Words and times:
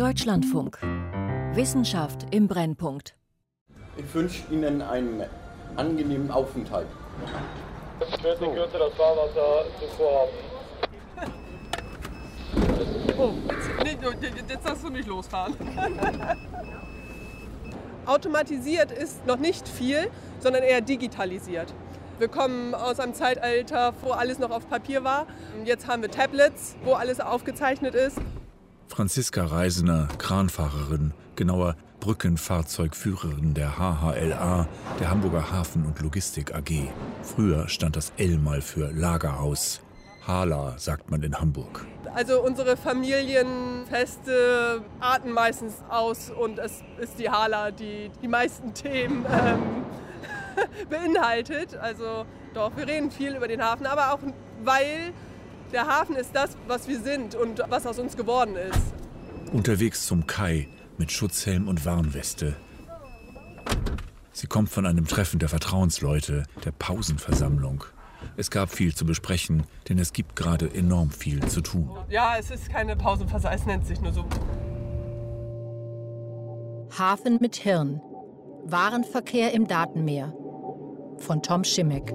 Deutschlandfunk. 0.00 0.78
Wissenschaft 1.52 2.34
im 2.34 2.48
Brennpunkt. 2.48 3.14
Ich 3.98 4.14
wünsche 4.14 4.50
Ihnen 4.50 4.80
einen 4.80 5.24
angenehmen 5.76 6.30
Aufenthalt. 6.30 6.86
Das 8.00 8.22
wird 8.22 8.40
in 8.40 8.54
Kürze 8.54 8.78
das 8.78 8.94
Fahrwasser 8.94 9.66
zuvor 9.78 10.22
haben. 10.22 10.30
Oh, 13.18 13.34
jetzt, 14.22 14.48
jetzt 14.48 14.66
darfst 14.66 14.84
du 14.84 14.88
nicht 14.88 15.06
losfahren. 15.06 15.54
Automatisiert 18.06 18.92
ist 18.92 19.26
noch 19.26 19.38
nicht 19.38 19.68
viel, 19.68 20.10
sondern 20.38 20.62
eher 20.62 20.80
digitalisiert. 20.80 21.74
Wir 22.18 22.28
kommen 22.28 22.74
aus 22.74 23.00
einem 23.00 23.12
Zeitalter, 23.12 23.92
wo 24.00 24.12
alles 24.12 24.38
noch 24.38 24.50
auf 24.50 24.66
Papier 24.66 25.04
war. 25.04 25.26
Jetzt 25.66 25.86
haben 25.86 26.00
wir 26.00 26.10
Tablets, 26.10 26.76
wo 26.84 26.94
alles 26.94 27.20
aufgezeichnet 27.20 27.94
ist. 27.94 28.16
Franziska 28.90 29.44
Reisener, 29.44 30.08
Kranfahrerin, 30.18 31.14
genauer 31.36 31.76
Brückenfahrzeugführerin 32.00 33.54
der 33.54 33.78
HHLA, 33.78 34.66
der 34.98 35.08
Hamburger 35.08 35.52
Hafen- 35.52 35.86
und 35.86 36.00
Logistik 36.00 36.52
AG. 36.52 36.88
Früher 37.22 37.68
stand 37.68 37.94
das 37.94 38.12
L 38.16 38.38
mal 38.38 38.60
für 38.60 38.90
Lagerhaus. 38.90 39.80
Hala 40.26 40.74
sagt 40.76 41.08
man 41.08 41.22
in 41.22 41.38
Hamburg. 41.38 41.86
Also 42.14 42.42
unsere 42.42 42.76
Familienfeste 42.76 44.82
arten 44.98 45.30
meistens 45.30 45.74
aus 45.88 46.30
und 46.30 46.58
es 46.58 46.82
ist 47.00 47.20
die 47.20 47.30
Hala, 47.30 47.70
die 47.70 48.10
die 48.20 48.28
meisten 48.28 48.74
Themen 48.74 49.24
ähm, 49.30 49.84
beinhaltet. 50.90 51.76
Also 51.76 52.26
doch, 52.54 52.76
wir 52.76 52.88
reden 52.88 53.12
viel 53.12 53.36
über 53.36 53.46
den 53.46 53.62
Hafen, 53.62 53.86
aber 53.86 54.12
auch 54.12 54.18
weil 54.64 55.12
der 55.72 55.86
Hafen 55.86 56.16
ist 56.16 56.30
das, 56.34 56.56
was 56.66 56.88
wir 56.88 57.00
sind 57.00 57.34
und 57.34 57.62
was 57.68 57.86
aus 57.86 57.98
uns 57.98 58.16
geworden 58.16 58.56
ist. 58.56 59.52
Unterwegs 59.52 60.06
zum 60.06 60.26
Kai 60.26 60.68
mit 60.98 61.10
Schutzhelm 61.10 61.68
und 61.68 61.84
Warnweste. 61.84 62.56
Sie 64.32 64.46
kommt 64.46 64.70
von 64.70 64.86
einem 64.86 65.06
Treffen 65.06 65.38
der 65.38 65.48
Vertrauensleute, 65.48 66.44
der 66.64 66.72
Pausenversammlung. 66.72 67.84
Es 68.36 68.50
gab 68.50 68.70
viel 68.70 68.94
zu 68.94 69.04
besprechen, 69.04 69.64
denn 69.88 69.98
es 69.98 70.12
gibt 70.12 70.36
gerade 70.36 70.72
enorm 70.72 71.10
viel 71.10 71.44
zu 71.46 71.60
tun. 71.60 71.90
Ja, 72.08 72.36
es 72.38 72.50
ist 72.50 72.70
keine 72.70 72.96
Pausenphase, 72.96 73.48
es 73.50 73.66
nennt 73.66 73.86
sich 73.86 74.00
nur 74.00 74.12
so. 74.12 74.24
Hafen 76.96 77.38
mit 77.40 77.56
Hirn. 77.56 78.00
Warenverkehr 78.64 79.52
im 79.52 79.66
Datenmeer. 79.66 80.32
Von 81.18 81.42
Tom 81.42 81.64
Schimmeck. 81.64 82.14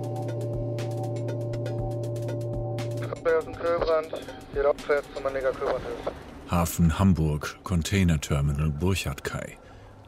Hafen 6.52 7.00
Hamburg, 7.00 7.58
Containerterminal 7.64 8.70
Burchardkai. 8.70 9.58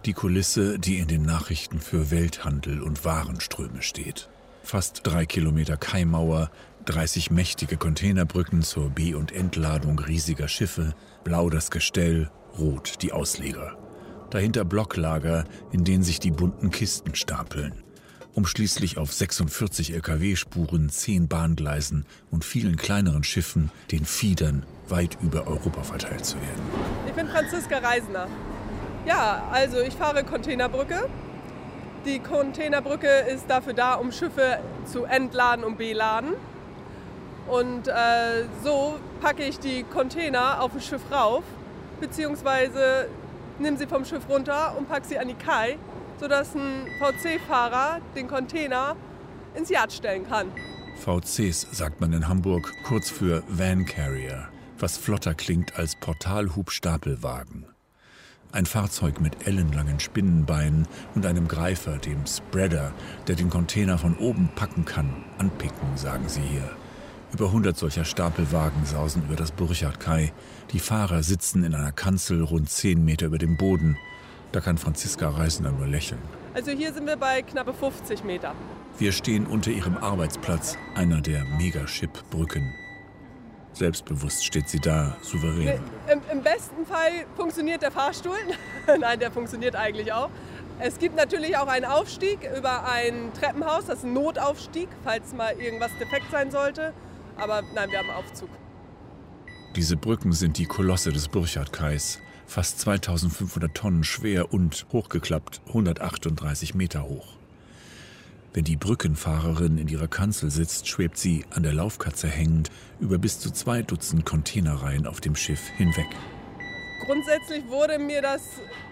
Die 0.06 0.14
Kulisse, 0.14 0.78
die 0.78 1.00
in 1.00 1.08
den 1.08 1.24
Nachrichten 1.24 1.80
für 1.80 2.12
Welthandel 2.12 2.84
und 2.84 3.06
Warenströme 3.06 3.82
steht. 3.82 4.30
Fast 4.62 5.02
drei 5.04 5.26
Kilometer 5.26 5.78
Kaimauer, 5.78 6.52
30 6.86 7.32
mächtige 7.32 7.78
Containerbrücken 7.78 8.62
zur 8.62 8.92
Be- 8.92 9.18
und 9.18 9.32
Entladung 9.32 9.98
riesiger 9.98 10.48
Schiffe, 10.48 10.94
blau 11.24 11.50
das 11.50 11.72
Gestell, 11.72 12.30
rot 12.60 13.02
die 13.02 13.14
Ausleger. 13.14 13.76
Dahinter 14.30 14.64
Blocklager, 14.64 15.46
in 15.72 15.84
denen 15.84 16.04
sich 16.04 16.20
die 16.20 16.32
bunten 16.32 16.70
Kisten 16.70 17.16
stapeln 17.16 17.84
um 18.38 18.46
schließlich 18.46 19.00
auf 19.00 19.12
46 19.12 19.96
Lkw-Spuren, 19.96 20.90
10 20.92 21.28
Bahngleisen 21.28 22.06
und 22.30 22.46
vielen 22.46 22.76
kleineren 22.76 23.24
Schiffen, 23.24 23.72
den 23.90 24.06
Fiedern, 24.06 24.64
weit 24.90 25.18
über 25.24 25.48
Europa 25.48 25.82
verteilt 25.82 26.24
zu 26.24 26.36
werden. 26.36 26.62
Ich 27.08 27.14
bin 27.14 27.28
Franziska 27.28 27.80
Reisner. 27.80 28.28
Ja, 29.08 29.44
also 29.52 29.80
ich 29.80 29.96
fahre 29.96 30.24
Containerbrücke. 30.24 31.10
Die 32.06 32.20
Containerbrücke 32.20 33.10
ist 33.34 33.50
dafür 33.50 33.74
da, 33.74 33.96
um 33.96 34.12
Schiffe 34.12 34.60
zu 34.86 35.06
entladen 35.06 35.66
und 35.66 35.80
beladen. 35.80 36.34
Und 37.48 37.88
äh, 37.88 38.46
so 38.64 39.00
packe 39.20 39.46
ich 39.46 39.58
die 39.58 39.82
Container 39.82 40.62
auf 40.62 40.76
ein 40.76 40.82
Schiff 40.82 41.02
rauf, 41.12 41.44
beziehungsweise 42.00 43.10
nehme 43.58 43.78
sie 43.78 43.88
vom 43.88 44.06
Schiff 44.06 44.30
runter 44.30 44.76
und 44.78 44.88
packe 44.88 45.08
sie 45.08 45.18
an 45.18 45.28
die 45.28 45.34
Kai 45.34 45.80
sodass 46.20 46.56
ein 46.56 46.88
VC-Fahrer 47.00 48.00
den 48.16 48.28
Container 48.28 48.96
ins 49.56 49.70
Yard 49.70 49.92
stellen 49.92 50.28
kann. 50.28 50.48
VCs 50.98 51.68
sagt 51.72 52.02
man 52.02 52.14
in 52.14 52.28
Hamburg 52.28 52.74
kurz 52.84 53.10
für 53.10 53.44
Van 53.48 53.86
Carrier, 53.86 54.50
was 54.80 54.98
flotter 54.98 55.36
klingt 55.36 55.78
als 55.78 55.96
Portalhubstapelwagen. 55.96 57.66
Ein 58.52 58.66
Fahrzeug 58.66 59.20
mit 59.20 59.46
ellenlangen 59.46 60.00
Spinnenbeinen 60.00 60.88
und 61.16 61.26
einem 61.26 61.48
Greifer, 61.48 61.98
dem 61.98 62.26
Spreader, 62.26 62.94
der 63.28 63.36
den 63.36 63.50
Container 63.50 63.98
von 63.98 64.18
oben 64.18 64.50
packen 64.56 64.86
kann, 64.86 65.26
anpicken, 65.38 65.98
sagen 65.98 66.30
sie 66.30 66.42
hier. 66.42 66.70
Über 67.34 67.48
100 67.48 67.78
solcher 67.78 68.06
Stapelwagen 68.06 68.86
sausen 68.86 69.24
über 69.24 69.36
das 69.36 69.52
Burchardkai. 69.52 70.32
Die 70.72 70.80
Fahrer 70.80 71.24
sitzen 71.24 71.66
in 71.66 71.76
einer 71.76 71.92
Kanzel 71.92 72.42
rund 72.42 72.70
10 72.70 73.04
Meter 73.04 73.26
über 73.26 73.38
dem 73.38 73.58
Boden. 73.58 73.98
Da 74.52 74.62
kann 74.62 74.78
Franziska 74.78 75.30
Reisender 75.30 75.72
nur 75.72 75.88
lächeln. 75.88 76.22
Also 76.54 76.72
hier 76.72 76.94
sind 76.94 77.06
wir 77.06 77.18
bei 77.18 77.42
knappe 77.42 77.74
50 77.74 78.24
Meter. 78.24 78.56
Wir 78.98 79.12
stehen 79.12 79.46
unter 79.46 79.70
ihrem 79.70 79.98
Arbeitsplatz, 79.98 80.78
einer 80.96 81.22
der 81.22 81.44
Megaship-Brücken. 81.44 82.74
Selbstbewusst 83.74 84.44
steht 84.44 84.68
sie 84.70 84.80
da, 84.80 85.16
souverän. 85.22 85.80
Im, 86.12 86.22
Im, 86.32 86.42
besten 86.42 86.84
Fall 86.88 87.28
funktioniert 87.36 87.84
der 87.84 87.92
Fahrstuhl. 87.92 88.38
Nein, 89.00 89.20
der 89.20 89.32
funktioniert 89.32 89.76
eigentlich 89.76 90.12
auch. 90.12 90.32
Es 90.80 90.98
gibt 90.98 91.16
natürlich 91.16 91.58
auch 91.58 91.68
einen 91.68 91.86
Aufstieg 91.86 92.40
über 92.58 92.90
ein 92.90 93.32
Treppenhaus, 93.40 93.86
das 93.86 94.00
ist 94.00 94.06
ein 94.06 94.14
Notaufstieg, 94.14 94.90
falls 95.04 95.34
mal 95.34 95.54
irgendwas 95.60 95.92
defekt 96.00 96.32
sein 96.32 96.50
sollte. 96.50 96.94
Aber 97.36 97.62
nein, 97.76 97.92
wir 97.92 98.00
haben 98.00 98.10
einen 98.10 98.18
Aufzug. 98.18 98.50
Diese 99.76 99.96
Brücken 99.96 100.32
sind 100.32 100.58
die 100.58 100.66
Kolosse 100.66 101.12
des 101.12 101.28
Burchardkais 101.28 102.20
fast 102.48 102.80
2500 102.80 103.76
Tonnen 103.76 104.04
schwer 104.04 104.54
und 104.54 104.88
hochgeklappt 104.92 105.62
138 105.68 106.74
Meter 106.74 107.04
hoch. 107.04 107.38
Wenn 108.54 108.64
die 108.64 108.78
Brückenfahrerin 108.78 109.78
in 109.78 109.88
ihrer 109.88 110.08
Kanzel 110.08 110.50
sitzt, 110.50 110.88
schwebt 110.88 111.18
sie, 111.18 111.46
an 111.52 111.62
der 111.62 111.74
Laufkatze 111.74 112.28
hängend, 112.28 112.72
über 113.00 113.20
bis 113.20 113.40
zu 113.40 113.52
zwei 113.52 113.84
Dutzend 113.84 114.26
Containerreihen 114.26 115.06
auf 115.06 115.22
dem 115.22 115.36
Schiff 115.36 115.68
hinweg. 115.78 116.08
Grundsätzlich 117.06 117.68
wurde 117.68 118.00
mir 118.00 118.22
das 118.22 118.42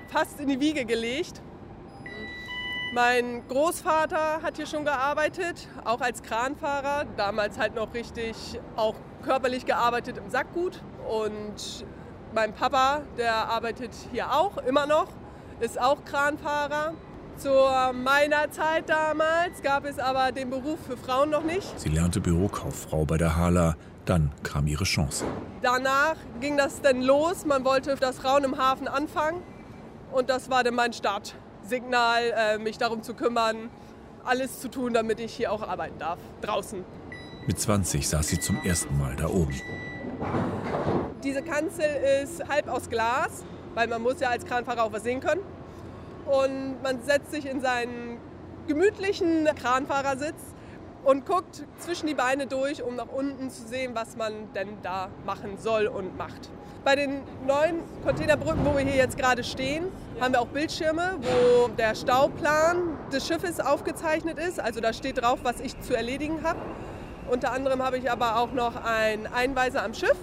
fast 0.10 0.40
in 0.40 0.50
die 0.50 0.60
Wiege 0.60 0.86
gelegt. 0.86 1.42
Mein 2.94 3.46
Großvater 3.48 4.42
hat 4.44 4.58
hier 4.58 4.68
schon 4.68 4.86
gearbeitet, 4.86 5.68
auch 5.84 6.02
als 6.02 6.22
Kranfahrer, 6.22 7.06
damals 7.18 7.58
halt 7.58 7.74
noch 7.76 7.94
richtig 7.94 8.36
auch 8.76 8.96
körperlich 9.24 9.66
gearbeitet 9.66 10.18
im 10.18 10.30
Sackgut. 10.30 10.82
Und 11.10 11.86
mein 12.35 12.53
Papa, 12.53 13.01
der 13.18 13.34
arbeitet 13.50 13.91
hier 14.12 14.31
auch 14.31 14.57
immer 14.57 14.85
noch, 14.85 15.07
ist 15.62 15.79
auch 15.79 16.03
Kranfahrer. 16.03 16.94
Zu 17.38 17.50
meiner 17.94 18.51
Zeit 18.51 18.90
damals 18.90 19.62
gab 19.62 19.85
es 19.85 20.00
aber 20.00 20.31
den 20.31 20.50
Beruf 20.50 20.79
für 20.85 20.97
Frauen 20.97 21.29
noch 21.29 21.44
nicht. 21.44 21.79
Sie 21.79 21.90
lernte 21.90 22.22
Bürokauffrau 22.22 23.06
bei 23.06 23.18
der 23.18 23.35
Hala. 23.35 23.75
Dann 24.06 24.31
kam 24.44 24.68
ihre 24.68 24.84
Chance. 24.84 25.25
Danach 25.62 26.16
ging 26.40 26.57
das 26.57 26.81
dann 26.81 27.01
los. 27.01 27.46
Man 27.46 27.66
wollte 27.66 27.96
das 27.96 28.19
Frauen 28.19 28.44
im 28.44 28.57
Hafen 28.57 28.88
anfangen. 28.88 29.41
Und 30.12 30.29
das 30.29 30.50
war 30.50 30.63
dann 30.63 30.75
mein 30.75 30.94
Startsignal, 30.94 32.22
äh, 32.38 32.57
mich 32.57 32.78
darum 32.78 33.02
zu 33.02 33.16
kümmern, 33.16 33.69
alles 34.23 34.59
zu 34.62 34.69
tun, 34.69 34.94
damit 34.94 35.19
ich 35.19 35.34
hier 35.34 35.52
auch 35.52 35.62
arbeiten 35.67 35.97
darf, 36.00 36.19
draußen. 36.41 36.85
Mit 37.47 37.59
20 37.59 38.07
saß 38.07 38.28
sie 38.28 38.40
zum 38.40 38.62
ersten 38.63 38.97
Mal 38.97 39.16
da 39.16 39.28
oben. 39.28 39.59
Diese 41.24 41.41
Kanzel 41.41 41.86
ist 42.24 42.47
halb 42.47 42.68
aus 42.68 42.90
Glas, 42.90 43.44
weil 43.74 43.88
man 43.88 44.02
muss 44.02 44.20
ja 44.20 44.29
als 44.29 44.46
Kranfahrer 44.46 44.84
auch 44.84 44.94
was 44.94 45.03
sehen 45.03 45.20
können. 45.20 45.41
Und 46.26 46.82
man 46.84 47.02
setzt 47.03 47.32
sich 47.32 47.46
in 47.46 47.61
seinen 47.61 48.20
gemütlichen 48.67 49.46
Kranfahrersitz 49.55 50.41
und 51.03 51.26
guckt 51.26 51.64
zwischen 51.78 52.08
die 52.08 52.16
Beine 52.16 52.47
durch, 52.47 52.84
um 52.84 52.96
nach 52.96 53.09
unten 53.09 53.50
zu 53.50 53.67
sehen, 53.67 53.91
was 53.94 54.17
man 54.17 54.34
denn 54.53 54.70
da 54.82 55.09
machen 55.26 55.58
soll 55.58 55.88
und 55.88 56.17
macht. 56.17 56.50
Bei 56.84 56.96
den 56.96 57.22
neuen 57.47 57.79
Containerbrücken, 58.03 58.66
wo 58.66 58.78
wir 58.78 58.84
hier 58.84 58.96
jetzt 58.96 59.17
gerade 59.17 59.44
stehen, 59.44 59.85
haben 60.20 60.34
wir 60.34 60.41
auch 60.41 60.47
Bildschirme, 60.47 61.17
wo 61.22 61.67
der 61.70 61.96
Stauplan 61.96 62.97
des 63.11 63.28
Schiffes 63.28 63.59
aufgezeichnet 63.59 64.38
ist. 64.38 64.59
Also 64.59 64.82
da 64.82 64.94
steht 64.94 65.22
drauf, 65.22 65.40
was 65.44 65.59
ich 65.59 65.79
zu 65.82 65.96
erledigen 65.96 66.44
habe. 66.44 66.59
Unter 67.30 67.52
anderem 67.52 67.82
habe 67.82 67.98
ich 67.98 68.12
aber 68.12 68.38
auch 68.38 68.52
noch 68.52 68.76
einen 68.84 69.28
Einweiser 69.28 69.84
am 69.84 69.94
Schiff 69.94 70.18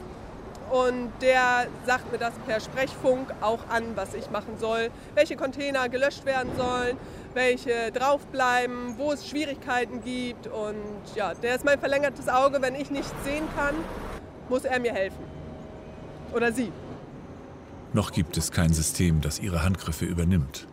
und 0.73 1.11
der 1.21 1.67
sagt 1.85 2.11
mir 2.11 2.19
das 2.19 2.33
per 2.47 2.59
Sprechfunk 2.59 3.29
auch 3.43 3.69
an, 3.69 3.95
was 3.95 4.15
ich 4.15 4.31
machen 4.31 4.57
soll, 4.59 4.91
welche 5.15 5.37
Container 5.37 5.91
gelöscht 5.91 6.25
werden 6.25 6.51
sollen, 6.57 6.97
welche 7.35 7.93
draufbleiben, 7.93 8.97
wo 8.97 9.13
es 9.13 9.29
Schwierigkeiten 9.29 10.03
gibt. 10.03 10.47
Und 10.47 10.77
ja, 11.15 11.35
der 11.35 11.57
ist 11.57 11.65
mein 11.67 11.79
verlängertes 11.79 12.29
Auge. 12.29 12.63
Wenn 12.63 12.75
ich 12.75 12.91
nichts 12.91 13.13
sehen 13.23 13.45
kann, 13.55 13.75
muss 14.49 14.65
er 14.65 14.81
mir 14.81 14.95
helfen. 14.95 15.25
Oder 16.33 16.53
sie. 16.53 16.73
Noch 17.93 18.13
gibt 18.13 18.39
es 18.39 18.51
kein 18.51 18.73
System, 18.73 19.21
das 19.21 19.41
ihre 19.41 19.63
Handgriffe 19.63 20.07
übernimmt. 20.07 20.67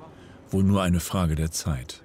Wohl 0.50 0.64
nur 0.64 0.82
eine 0.82 1.02
Frage 1.02 1.36
der 1.36 1.52
Zeit. 1.52 2.02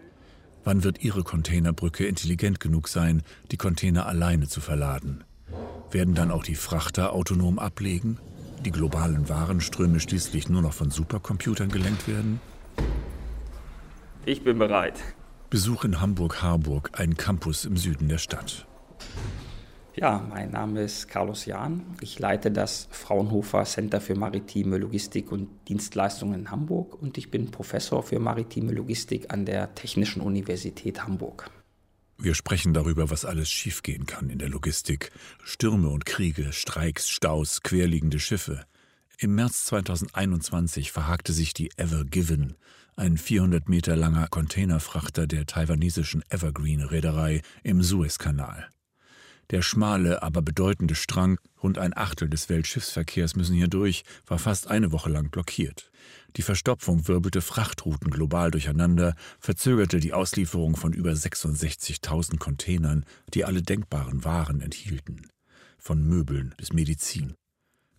Wann 0.65 0.83
wird 0.83 1.05
ihre 1.05 1.23
Containerbrücke 1.23 2.07
intelligent 2.07 2.59
genug 2.59 2.89
sein, 2.89 3.23
die 3.51 3.59
Container 3.59 4.07
alleine 4.07 4.49
zu 4.49 4.61
verladen? 4.61 5.23
Werden 5.91 6.15
dann 6.15 6.31
auch 6.31 6.43
die 6.43 6.55
Frachter 6.55 7.13
autonom 7.13 7.59
ablegen? 7.59 8.19
Die 8.65 8.71
globalen 8.71 9.29
Warenströme 9.29 10.01
schließlich 10.01 10.49
nur 10.49 10.63
noch 10.63 10.73
von 10.73 10.91
Supercomputern 10.91 11.69
gelenkt 11.69 12.09
werden? 12.09 12.41
Ich 14.25 14.43
bin 14.43 14.59
bereit. 14.59 14.95
Besuch 15.51 15.85
in 15.85 16.01
Hamburg-Harburg, 16.01 16.93
ein 16.95 17.17
Campus 17.17 17.67
im 17.67 17.77
Süden 17.77 18.09
der 18.09 18.19
Stadt. 18.19 18.67
Ja, 19.97 20.27
mein 20.29 20.51
Name 20.51 20.83
ist 20.83 21.07
Carlos 21.07 21.47
Jahn. 21.47 21.85
Ich 22.01 22.19
leite 22.19 22.51
das 22.51 22.89
Fraunhofer 22.91 23.65
Center 23.65 24.01
für 24.01 24.17
maritime 24.17 24.77
Logistik 24.77 25.31
und 25.31 25.49
Dienstleistungen 25.69 26.41
in 26.41 26.51
Hamburg 26.51 27.01
und 27.01 27.17
ich 27.17 27.31
bin 27.31 27.53
Professor 27.53 28.03
für 28.03 28.19
maritime 28.19 28.73
Logistik 28.73 29.33
an 29.33 29.47
der 29.47 29.73
Technischen 29.77 30.21
Universität 30.21 31.05
Hamburg. 31.05 31.49
Wir 32.19 32.35
sprechen 32.35 32.75
darüber, 32.75 33.09
was 33.11 33.25
alles 33.25 33.51
schiefgehen 33.51 34.07
kann 34.07 34.31
in 34.31 34.39
der 34.39 34.49
Logistik. 34.49 35.13
Stürme 35.45 35.89
und 35.89 36.07
Kriege, 36.07 36.53
Streiks, 36.53 37.09
Staus, 37.09 37.63
querliegende 37.63 38.19
Schiffe. 38.19 38.65
Im 39.19 39.37
März 39.37 39.65
2021 39.67 40.91
verhakte 40.91 41.33
sich 41.33 41.55
die 41.55 41.71
Ever 41.77 42.05
Given, 42.05 42.57
ein 42.97 43.17
400 43.17 43.69
Meter 43.69 43.95
langer 43.95 44.27
Containerfrachter 44.27 45.29
der 45.29 45.47
taiwanesischen 45.47 46.25
Evergreen-Reederei 46.31 47.43
im 47.63 47.83
Suezkanal. 47.83 48.69
Der 49.51 49.63
schmale, 49.63 50.23
aber 50.23 50.43
bedeutende 50.43 50.95
Strang, 50.95 51.39
rund 51.63 51.79
ein 51.79 51.97
Achtel 51.97 52.29
des 52.29 52.49
Weltschiffsverkehrs 52.49 53.37
müssen 53.37 53.55
hier 53.55 53.69
durch, 53.69 54.05
war 54.27 54.39
fast 54.39 54.69
eine 54.69 54.93
Woche 54.93 55.11
lang 55.11 55.31
blockiert. 55.31 55.91
Die 56.37 56.43
Verstopfung 56.43 57.07
wirbelte 57.07 57.43
Frachtrouten 57.43 58.11
global 58.11 58.51
durcheinander, 58.51 59.15
verzögerte 59.39 60.01
die 60.01 60.13
Auslieferung 60.13 60.77
von 60.77 60.93
über 60.93 61.13
66.000 61.13 62.39
Containern, 62.39 63.05
die 63.35 63.45
alle 63.45 63.63
denkbaren 63.63 64.25
Waren 64.25 64.61
enthielten. 64.61 65.29
Von 65.79 66.03
Möbeln 66.03 66.55
bis 66.57 66.73
Medizin. 66.73 67.35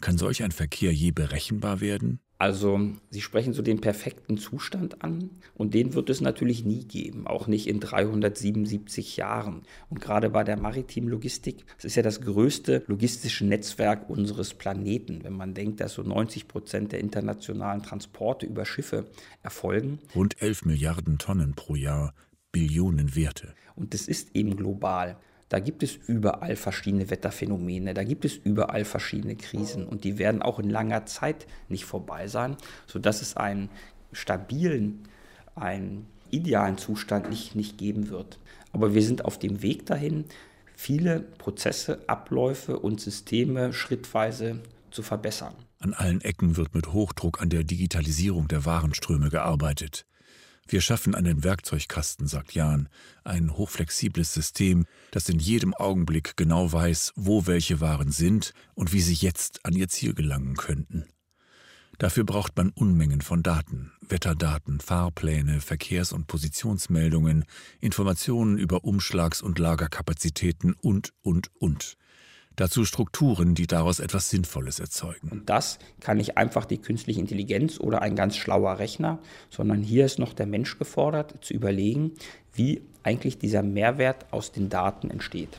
Kann 0.02 0.18
solch 0.18 0.44
ein 0.44 0.52
Verkehr 0.52 0.94
je 0.94 1.12
berechenbar 1.12 1.80
werden? 1.80 2.20
Also 2.38 2.80
Sie 3.10 3.22
sprechen 3.22 3.54
so 3.54 3.62
den 3.62 3.80
perfekten 3.80 4.38
Zustand 4.38 5.04
an 5.04 5.30
und 5.54 5.74
den 5.74 5.94
wird 5.94 6.10
es 6.10 6.20
natürlich 6.20 6.66
nie 6.66 6.84
geben, 6.84 7.28
auch 7.28 7.48
nicht 7.48 7.68
in 7.68 7.80
377 7.80 9.16
Jahren. 9.16 9.62
Und 9.90 10.02
gerade 10.02 10.30
bei 10.30 10.44
der 10.44 10.58
maritimen 10.58 11.10
Logistik, 11.10 11.66
es 11.78 11.86
ist 11.86 11.96
ja 11.96 12.04
das 12.04 12.22
größte 12.22 12.84
logistische 12.88 13.46
Netzwerk 13.46 14.10
unseres 14.10 14.54
Planeten, 14.54 15.24
wenn 15.24 15.34
man 15.34 15.54
denkt, 15.54 15.80
dass 15.80 15.94
so 15.94 16.04
90 16.04 16.48
Prozent 16.50 16.92
der 16.92 17.00
internationalen 17.00 17.84
Transporte 17.84 18.46
über 18.46 18.66
Schiffe 18.66 19.06
erfolgen. 19.42 20.00
Rund 20.14 20.42
11 20.42 20.66
Milliarden 20.66 21.18
Tonnen 21.18 21.54
pro 21.54 21.76
Jahr, 21.76 22.14
Billionen 22.52 23.16
Werte. 23.16 23.54
Und 23.76 23.94
das 23.94 24.08
ist 24.08 24.36
eben 24.36 24.58
global. 24.58 25.18
Da 25.50 25.60
gibt 25.60 25.84
es 25.84 25.96
überall 25.96 26.56
verschiedene 26.56 27.10
Wetterphänomene, 27.10 27.94
da 27.94 28.04
gibt 28.04 28.26
es 28.26 28.36
überall 28.36 28.84
verschiedene 28.84 29.36
Krisen 29.36 29.86
und 29.86 30.04
die 30.04 30.18
werden 30.18 30.42
auch 30.42 30.58
in 30.60 30.70
langer 30.70 31.06
Zeit 31.06 31.46
nicht 31.70 31.86
vorbei 31.86 32.28
sein, 32.28 32.58
sodass 32.88 33.22
es 33.22 33.38
einen 33.38 33.70
stabilen, 34.12 35.08
einen 35.56 36.08
idealen 36.32 36.78
Zustand 36.78 37.30
nicht, 37.30 37.56
nicht 37.56 37.78
geben 37.78 38.10
wird. 38.10 38.40
Aber 38.72 38.94
wir 38.94 39.04
sind 39.04 39.24
auf 39.24 39.38
dem 39.38 39.62
Weg 39.62 39.86
dahin, 39.86 40.26
viele 40.76 41.20
Prozesse, 41.20 42.04
Abläufe 42.08 42.80
und 42.80 43.00
Systeme 43.00 43.72
schrittweise 43.72 44.60
zu 44.92 45.04
verbessern. 45.04 45.54
An 45.80 45.94
allen 45.94 46.22
Ecken 46.22 46.58
wird 46.58 46.74
mit 46.74 46.92
Hochdruck 46.92 47.42
an 47.42 47.50
der 47.50 47.64
Digitalisierung 47.64 48.48
der 48.48 48.66
Warenströme 48.66 49.30
gearbeitet. 49.30 50.06
Wir 50.68 50.82
schaffen 50.82 51.14
einen 51.14 51.44
Werkzeugkasten, 51.44 52.28
sagt 52.28 52.54
Jan, 52.54 52.90
ein 53.24 53.56
hochflexibles 53.56 54.34
System, 54.34 54.86
das 55.12 55.30
in 55.30 55.38
jedem 55.38 55.76
Augenblick 55.76 56.36
genau 56.38 56.72
weiß, 56.72 57.14
wo 57.16 57.46
welche 57.46 57.82
Waren 57.82 58.12
sind 58.12 58.52
und 58.74 58.92
wie 58.92 59.02
sie 59.02 59.14
jetzt 59.14 59.64
an 59.64 59.76
ihr 59.76 59.90
Ziel 59.90 60.16
gelangen 60.16 60.56
könnten. 60.56 61.06
Dafür 62.00 62.26
braucht 62.26 62.58
man 62.58 62.72
Unmengen 62.72 63.22
von 63.22 63.44
Daten, 63.44 63.92
Wetterdaten, 64.02 64.82
Fahrpläne, 64.82 65.62
Verkehrs- 65.62 66.12
und 66.12 66.28
Positionsmeldungen, 66.28 67.46
Informationen 67.80 68.58
über 68.58 68.84
Umschlags- 68.84 69.42
und 69.42 69.60
Lagerkapazitäten 69.60 70.74
und, 70.74 71.14
und, 71.22 71.52
und. 71.54 71.96
Dazu 72.56 72.86
Strukturen, 72.86 73.54
die 73.54 73.68
daraus 73.68 74.00
etwas 74.00 74.30
Sinnvolles 74.30 74.80
erzeugen. 74.80 75.28
Und 75.30 75.50
das 75.50 75.78
kann 76.00 76.18
nicht 76.18 76.38
einfach 76.38 76.64
die 76.64 76.78
künstliche 76.78 77.20
Intelligenz 77.20 77.80
oder 77.80 78.02
ein 78.02 78.16
ganz 78.16 78.38
schlauer 78.38 78.80
Rechner, 78.80 79.20
sondern 79.50 79.84
hier 79.84 80.06
ist 80.06 80.20
noch 80.20 80.32
der 80.32 80.46
Mensch 80.46 80.78
gefordert, 80.80 81.36
zu 81.42 81.54
überlegen, 81.54 82.14
wie 82.54 82.82
eigentlich 83.04 83.38
dieser 83.38 83.62
Mehrwert 83.62 84.32
aus 84.32 84.54
den 84.54 84.70
Daten 84.70 85.10
entsteht. 85.10 85.58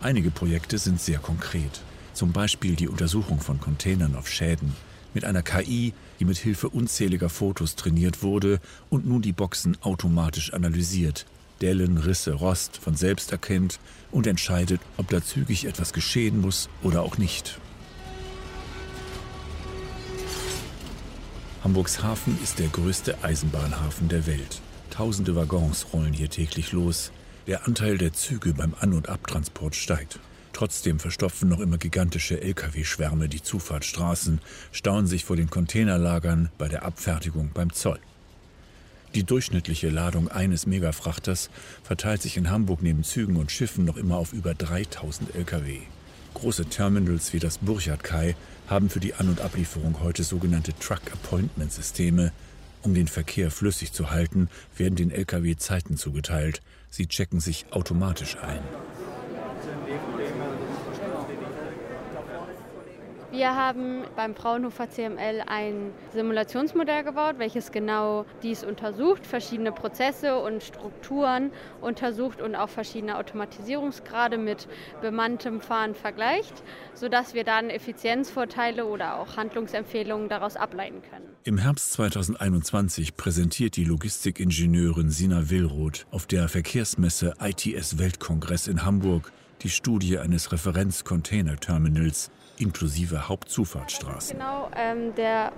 Einige 0.00 0.30
Projekte 0.30 0.78
sind 0.78 1.00
sehr 1.00 1.18
konkret. 1.18 1.82
Zum 2.14 2.32
Beispiel 2.32 2.76
die 2.76 2.88
Untersuchung 2.88 3.40
von 3.40 3.60
Containern 3.60 4.14
auf 4.14 4.28
Schäden 4.28 4.74
mit 5.12 5.24
einer 5.24 5.42
KI, 5.42 5.92
die 6.20 6.24
mit 6.24 6.38
Hilfe 6.38 6.68
unzähliger 6.68 7.28
Fotos 7.28 7.74
trainiert 7.74 8.22
wurde 8.22 8.60
und 8.90 9.06
nun 9.06 9.22
die 9.22 9.32
Boxen 9.32 9.76
automatisch 9.82 10.54
analysiert 10.54 11.26
Dellen, 11.60 11.98
Risse, 11.98 12.32
Rost 12.32 12.76
von 12.78 12.94
selbst 12.94 13.32
erkennt 13.32 13.80
und 14.10 14.26
entscheidet, 14.26 14.80
ob 14.96 15.08
da 15.08 15.22
zügig 15.22 15.66
etwas 15.66 15.92
geschehen 15.92 16.40
muss 16.40 16.68
oder 16.82 17.02
auch 17.02 17.18
nicht. 17.18 17.58
Hamburgs 21.62 22.02
Hafen 22.02 22.38
ist 22.42 22.58
der 22.58 22.68
größte 22.68 23.22
Eisenbahnhafen 23.22 24.08
der 24.08 24.26
Welt. 24.26 24.62
Tausende 24.90 25.36
Waggons 25.36 25.86
rollen 25.92 26.14
hier 26.14 26.30
täglich 26.30 26.72
los. 26.72 27.12
Der 27.46 27.66
Anteil 27.66 27.98
der 27.98 28.12
Züge 28.12 28.54
beim 28.54 28.74
An- 28.80 28.94
und 28.94 29.08
Abtransport 29.08 29.74
steigt. 29.76 30.18
Trotzdem 30.52 30.98
verstopfen 30.98 31.48
noch 31.48 31.60
immer 31.60 31.78
gigantische 31.78 32.40
Lkw-Schwärme 32.40 33.28
die 33.28 33.42
Zufahrtsstraßen, 33.42 34.40
stauen 34.72 35.06
sich 35.06 35.24
vor 35.24 35.36
den 35.36 35.50
Containerlagern, 35.50 36.50
bei 36.58 36.68
der 36.68 36.84
Abfertigung 36.84 37.50
beim 37.54 37.72
Zoll. 37.72 38.00
Die 39.14 39.24
durchschnittliche 39.24 39.90
Ladung 39.90 40.28
eines 40.28 40.66
Megafrachters 40.66 41.50
verteilt 41.82 42.22
sich 42.22 42.36
in 42.36 42.48
Hamburg 42.48 42.80
neben 42.80 43.02
Zügen 43.02 43.36
und 43.36 43.50
Schiffen 43.50 43.84
noch 43.84 43.96
immer 43.96 44.16
auf 44.16 44.32
über 44.32 44.54
3000 44.54 45.34
Lkw. 45.34 45.80
Große 46.34 46.66
Terminals 46.66 47.32
wie 47.32 47.40
das 47.40 47.58
Burchard 47.58 48.04
Kai 48.04 48.36
haben 48.68 48.88
für 48.88 49.00
die 49.00 49.14
An- 49.14 49.28
und 49.28 49.40
Ablieferung 49.40 50.00
heute 50.00 50.22
sogenannte 50.22 50.78
Truck 50.78 51.02
Appointment 51.12 51.72
Systeme. 51.72 52.32
Um 52.82 52.94
den 52.94 53.08
Verkehr 53.08 53.50
flüssig 53.50 53.92
zu 53.92 54.10
halten, 54.10 54.48
werden 54.76 54.94
den 54.94 55.10
Lkw 55.10 55.56
Zeiten 55.56 55.96
zugeteilt. 55.96 56.62
Sie 56.88 57.08
checken 57.08 57.40
sich 57.40 57.66
automatisch 57.72 58.36
ein. 58.36 58.62
Wir 63.32 63.54
haben 63.54 64.02
beim 64.16 64.34
Fraunhofer 64.34 64.90
CML 64.90 65.44
ein 65.46 65.92
Simulationsmodell 66.12 67.04
gebaut, 67.04 67.36
welches 67.38 67.70
genau 67.70 68.26
dies 68.42 68.64
untersucht, 68.64 69.24
verschiedene 69.24 69.70
Prozesse 69.70 70.36
und 70.40 70.64
Strukturen 70.64 71.52
untersucht 71.80 72.42
und 72.42 72.56
auch 72.56 72.68
verschiedene 72.68 73.16
Automatisierungsgrade 73.16 74.36
mit 74.36 74.66
bemanntem 75.00 75.60
Fahren 75.60 75.94
vergleicht, 75.94 76.64
sodass 76.94 77.32
wir 77.32 77.44
dann 77.44 77.70
Effizienzvorteile 77.70 78.84
oder 78.84 79.20
auch 79.20 79.36
Handlungsempfehlungen 79.36 80.28
daraus 80.28 80.56
ableiten 80.56 81.00
können. 81.08 81.28
Im 81.44 81.58
Herbst 81.58 81.92
2021 81.92 83.16
präsentiert 83.16 83.76
die 83.76 83.84
Logistikingenieurin 83.84 85.10
Sina 85.10 85.50
Willroth 85.50 86.04
auf 86.10 86.26
der 86.26 86.48
Verkehrsmesse 86.48 87.34
ITS 87.40 87.96
Weltkongress 87.96 88.66
in 88.66 88.84
Hamburg 88.84 89.30
die 89.62 89.70
Studie 89.70 90.18
eines 90.18 90.52
Referenz-Container-Terminals 90.52 92.30
inklusive 92.60 93.28
Hauptzufahrtsstraßen. 93.28 94.38
Genau, 94.38 94.70
ähm, 94.76 95.14
der 95.14 95.52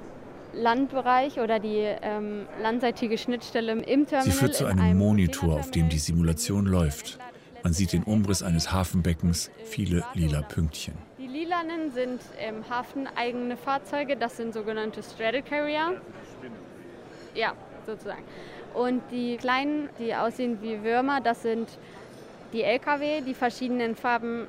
Landbereich 0.54 1.40
oder 1.40 1.58
die 1.58 1.78
ähm, 2.02 2.46
landseitige 2.60 3.16
Schnittstelle 3.18 3.72
im 3.72 4.06
Terminal. 4.06 4.22
Sie 4.22 4.30
führt 4.32 4.54
zu 4.54 4.66
einem, 4.66 4.80
einem 4.80 4.98
Monitor, 4.98 5.58
auf 5.60 5.70
dem 5.70 5.88
die 5.88 5.98
Simulation 5.98 6.66
läuft. 6.66 7.18
Man 7.62 7.72
sieht 7.72 7.92
den 7.92 8.02
Umriss 8.02 8.42
eines 8.42 8.72
Hafenbeckens, 8.72 9.50
viele 9.64 10.04
lila 10.14 10.42
Pünktchen. 10.42 10.94
Die 11.18 11.26
lilanen 11.28 11.92
sind 11.92 12.20
ähm, 12.38 12.68
hafeneigene 12.68 13.56
Fahrzeuge, 13.56 14.16
das 14.16 14.36
sind 14.36 14.52
sogenannte 14.52 15.02
Straddle 15.02 15.42
Carrier. 15.42 16.00
Ja, 17.34 17.54
sozusagen. 17.86 18.24
Und 18.74 19.02
die 19.10 19.36
kleinen, 19.36 19.88
die 19.98 20.14
aussehen 20.14 20.58
wie 20.60 20.82
Würmer, 20.82 21.20
das 21.20 21.42
sind 21.42 21.68
die 22.52 22.62
Lkw. 22.62 23.20
Die 23.20 23.34
verschiedenen 23.34 23.96
Farben 23.96 24.46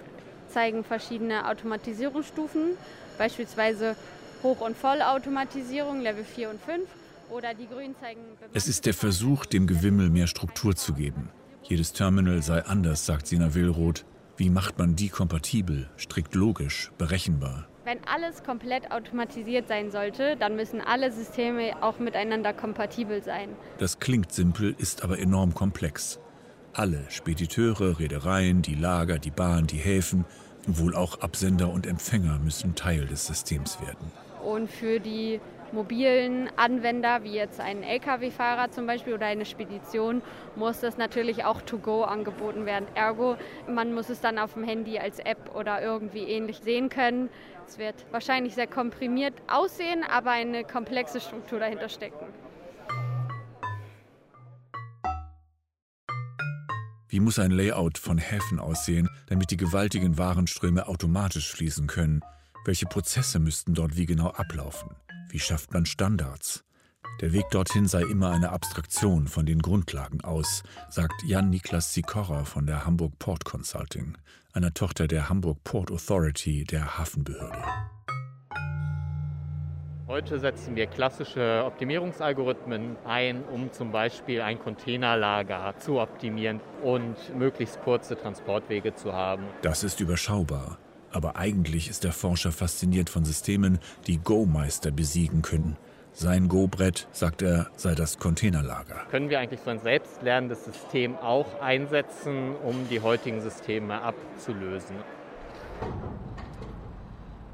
zeigen 0.54 0.84
verschiedene 0.84 1.48
Automatisierungsstufen, 1.48 2.78
beispielsweise 3.18 3.96
Hoch- 4.44 4.62
und 4.62 4.78
Vollautomatisierung, 4.78 6.02
Level 6.02 6.24
4 6.24 6.50
und 6.50 6.62
5. 6.62 6.88
Oder 7.30 7.54
die 7.54 7.68
grünen 7.68 7.96
zeigen. 8.00 8.22
Es 8.54 8.68
ist 8.68 8.86
der 8.86 8.94
Versuch, 8.94 9.46
dem 9.46 9.66
Gewimmel 9.66 10.10
mehr 10.10 10.28
Struktur 10.28 10.76
zu 10.76 10.94
geben. 10.94 11.30
Jedes 11.64 11.94
Terminal 11.94 12.44
sei 12.44 12.64
anders, 12.66 13.06
sagt 13.06 13.28
Sina 13.28 13.56
Willroth. 13.56 14.06
Wie 14.38 14.50
macht 14.50 14.78
man 14.78 14.96
die 14.96 15.10
kompatibel, 15.10 15.90
strikt 15.98 16.36
logisch, 16.36 16.92
berechenbar? 16.98 17.68
Wenn 17.86 18.00
alles 18.06 18.44
komplett 18.44 18.92
automatisiert 18.92 19.68
sein 19.68 19.92
sollte, 19.92 20.36
dann 20.38 20.56
müssen 20.56 20.82
alle 20.82 21.12
Systeme 21.12 21.82
auch 21.82 22.00
miteinander 22.00 22.54
kompatibel 22.54 23.24
sein. 23.24 23.50
Das 23.78 24.00
klingt 24.00 24.32
simpel, 24.32 24.76
ist 24.78 25.04
aber 25.04 25.20
enorm 25.20 25.54
komplex. 25.54 26.20
Alle 26.74 27.04
Spediteure, 27.10 28.00
Reedereien, 28.00 28.62
die 28.62 28.76
Lager, 28.76 29.20
die 29.20 29.32
Bahn, 29.32 29.68
die 29.68 29.78
Häfen, 29.78 30.26
wohl 30.68 30.96
auch 30.96 31.20
Absender 31.22 31.70
und 31.70 31.88
Empfänger 31.88 32.40
müssen 32.40 32.76
Teil 32.76 33.06
des 33.06 33.28
Systems 33.28 33.80
werden. 33.82 34.12
Und 34.44 34.70
für 34.70 35.00
die 35.00 35.40
mobilen 35.72 36.50
Anwender, 36.56 37.24
wie 37.24 37.34
jetzt 37.34 37.60
ein 37.60 37.84
Lkw-Fahrer 37.84 38.72
zum 38.72 38.86
Beispiel 38.86 39.14
oder 39.14 39.26
eine 39.26 39.46
Spedition, 39.46 40.22
muss 40.56 40.80
das 40.82 40.98
natürlich 40.98 41.46
auch 41.46 41.62
to 41.62 41.80
go 41.80 42.04
angeboten 42.04 42.66
werden. 42.66 42.88
Ergo, 42.94 43.38
man 43.68 43.94
muss 43.94 44.10
es 44.10 44.22
dann 44.22 44.38
auf 44.38 44.54
dem 44.54 44.64
Handy 44.64 45.00
als 45.00 45.20
App 45.20 45.56
oder 45.56 45.82
irgendwie 45.82 46.24
ähnlich 46.24 46.60
sehen 46.60 46.90
können. 46.90 47.30
Es 47.68 47.78
wird 47.78 47.96
wahrscheinlich 48.12 48.54
sehr 48.54 48.68
komprimiert 48.68 49.34
aussehen, 49.48 50.04
aber 50.04 50.32
eine 50.32 50.64
komplexe 50.64 51.20
Struktur 51.20 51.60
dahinter 51.60 51.90
stecken. 51.90 52.26
Wie 57.14 57.20
muss 57.20 57.38
ein 57.38 57.52
Layout 57.52 58.00
von 58.00 58.18
Häfen 58.18 58.58
aussehen, 58.58 59.08
damit 59.28 59.52
die 59.52 59.58
gewaltigen 59.58 60.18
Warenströme 60.18 60.88
automatisch 60.88 61.52
fließen 61.52 61.86
können? 61.86 62.22
Welche 62.66 62.88
Prozesse 62.88 63.38
müssten 63.38 63.76
dort 63.76 63.96
wie 63.96 64.08
genau 64.08 64.30
ablaufen? 64.30 64.90
Wie 65.30 65.40
schafft 65.40 65.76
man 65.76 65.86
Standards? 65.86 66.64
Der 67.22 67.32
Weg 67.32 67.46
dorthin 67.52 67.86
sei 67.86 68.02
immer 68.02 68.32
eine 68.32 68.50
Abstraktion 68.50 69.28
von 69.28 69.46
den 69.46 69.62
Grundlagen 69.62 70.22
aus, 70.22 70.64
sagt 70.90 71.14
Jan-Niklas 71.24 71.94
Sikora 71.94 72.46
von 72.46 72.66
der 72.66 72.84
Hamburg 72.84 73.20
Port 73.20 73.46
Consulting, 73.46 74.18
einer 74.52 74.74
Tochter 74.74 75.08
der 75.08 75.30
Hamburg 75.30 75.64
Port 75.64 75.92
Authority 75.92 76.64
der 76.64 76.98
Hafenbehörde. 76.98 77.64
Heute 80.06 80.38
setzen 80.38 80.76
wir 80.76 80.88
klassische 80.88 81.64
Optimierungsalgorithmen 81.66 82.98
ein, 83.06 83.42
um 83.46 83.72
zum 83.72 83.94
Beispiel 83.94 84.42
ein 84.42 84.60
Containerlager 84.60 85.76
zu 85.78 86.02
optimieren 86.02 86.60
und 86.82 87.16
möglichst 87.38 87.82
kurze 87.84 88.18
Transportwege 88.18 88.94
zu 88.94 89.14
haben. 89.14 89.44
Das 89.62 89.86
ist 89.86 90.02
überschaubar. 90.02 90.78
Aber 91.14 91.38
eigentlich 91.38 91.90
ist 91.90 92.04
der 92.04 92.12
Forscher 92.12 92.52
fasziniert 92.52 93.10
von 93.10 93.24
Systemen, 93.24 93.80
die 94.06 94.18
Go-Meister 94.18 94.92
besiegen 94.92 95.42
können. 95.42 95.78
Sein 96.12 96.50
Go-Brett, 96.50 97.08
sagt 97.14 97.42
er, 97.42 97.68
sei 97.78 97.96
das 97.96 98.18
Containerlager. 98.18 99.06
Können 99.10 99.30
wir 99.30 99.40
eigentlich 99.40 99.62
so 99.62 99.70
ein 99.70 99.80
selbstlernendes 99.80 100.66
System 100.66 101.16
auch 101.16 101.62
einsetzen, 101.62 102.56
um 102.58 102.90
die 102.90 103.00
heutigen 103.00 103.40
Systeme 103.40 104.02
abzulösen? 104.02 104.98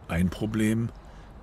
Ein 0.08 0.30
Problem? 0.30 0.90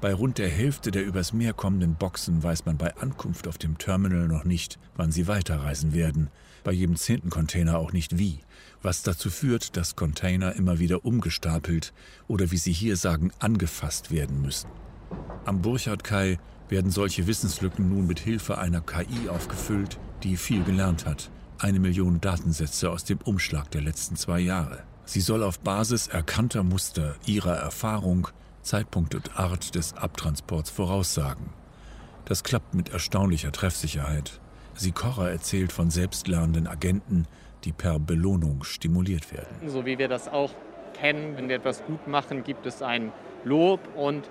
Bei 0.00 0.12
rund 0.12 0.38
der 0.38 0.48
Hälfte 0.48 0.90
der 0.90 1.04
übers 1.04 1.32
Meer 1.32 1.52
kommenden 1.52 1.94
Boxen 1.94 2.42
weiß 2.42 2.66
man 2.66 2.76
bei 2.76 2.94
Ankunft 2.96 3.48
auf 3.48 3.58
dem 3.58 3.78
Terminal 3.78 4.28
noch 4.28 4.44
nicht, 4.44 4.78
wann 4.96 5.10
sie 5.10 5.26
weiterreisen 5.26 5.94
werden. 5.94 6.28
Bei 6.64 6.72
jedem 6.72 6.96
zehnten 6.96 7.30
Container 7.30 7.78
auch 7.78 7.92
nicht 7.92 8.18
wie 8.18 8.40
was 8.86 9.02
dazu 9.02 9.30
führt, 9.30 9.76
dass 9.76 9.96
Container 9.96 10.54
immer 10.54 10.78
wieder 10.78 11.04
umgestapelt 11.04 11.92
oder 12.28 12.52
wie 12.52 12.56
sie 12.56 12.72
hier 12.72 12.96
sagen, 12.96 13.32
angefasst 13.40 14.10
werden 14.10 14.40
müssen. 14.40 14.70
Am 15.44 15.60
Burchardkai 15.60 16.38
werden 16.68 16.90
solche 16.90 17.26
Wissenslücken 17.26 17.88
nun 17.88 18.06
mit 18.06 18.20
Hilfe 18.20 18.58
einer 18.58 18.80
KI 18.80 19.28
aufgefüllt, 19.28 19.98
die 20.22 20.36
viel 20.36 20.62
gelernt 20.62 21.04
hat. 21.04 21.30
Eine 21.58 21.80
Million 21.80 22.20
Datensätze 22.20 22.90
aus 22.90 23.04
dem 23.04 23.18
Umschlag 23.18 23.70
der 23.72 23.80
letzten 23.80 24.16
zwei 24.16 24.40
Jahre. 24.40 24.84
Sie 25.04 25.20
soll 25.20 25.42
auf 25.42 25.60
Basis 25.60 26.06
erkannter 26.06 26.62
Muster 26.62 27.16
ihrer 27.26 27.56
Erfahrung 27.56 28.28
Zeitpunkt 28.66 29.14
und 29.14 29.38
Art 29.38 29.74
des 29.74 29.96
Abtransports 29.96 30.70
voraussagen. 30.70 31.50
Das 32.24 32.42
klappt 32.42 32.74
mit 32.74 32.88
erstaunlicher 32.88 33.52
Treffsicherheit. 33.52 34.40
Sikora 34.74 35.30
erzählt 35.30 35.72
von 35.72 35.90
selbstlernenden 35.90 36.66
Agenten, 36.66 37.26
die 37.64 37.72
per 37.72 37.98
Belohnung 37.98 38.64
stimuliert 38.64 39.32
werden. 39.32 39.68
So 39.68 39.86
wie 39.86 39.98
wir 39.98 40.08
das 40.08 40.28
auch 40.28 40.50
kennen, 40.94 41.36
wenn 41.36 41.48
wir 41.48 41.56
etwas 41.56 41.84
gut 41.84 42.08
machen, 42.08 42.42
gibt 42.42 42.66
es 42.66 42.82
ein 42.82 43.12
Lob 43.44 43.80
und 43.94 44.28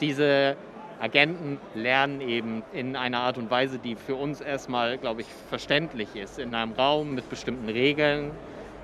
diese 0.00 0.56
Agenten 1.00 1.58
lernen 1.74 2.20
eben 2.20 2.62
in 2.72 2.96
einer 2.96 3.20
Art 3.20 3.38
und 3.38 3.50
Weise, 3.50 3.78
die 3.78 3.94
für 3.94 4.16
uns 4.16 4.40
erstmal, 4.40 4.98
glaube 4.98 5.20
ich, 5.20 5.26
verständlich 5.48 6.16
ist. 6.16 6.38
In 6.38 6.54
einem 6.54 6.72
Raum 6.72 7.14
mit 7.14 7.28
bestimmten 7.30 7.68
Regeln 7.68 8.32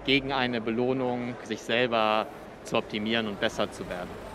gegen 0.04 0.32
eine 0.32 0.60
Belohnung 0.60 1.34
sich 1.44 1.60
selber 1.60 2.26
zu 2.64 2.76
optimieren 2.76 3.26
und 3.26 3.40
besser 3.40 3.70
zu 3.70 3.88
werden. 3.88 4.31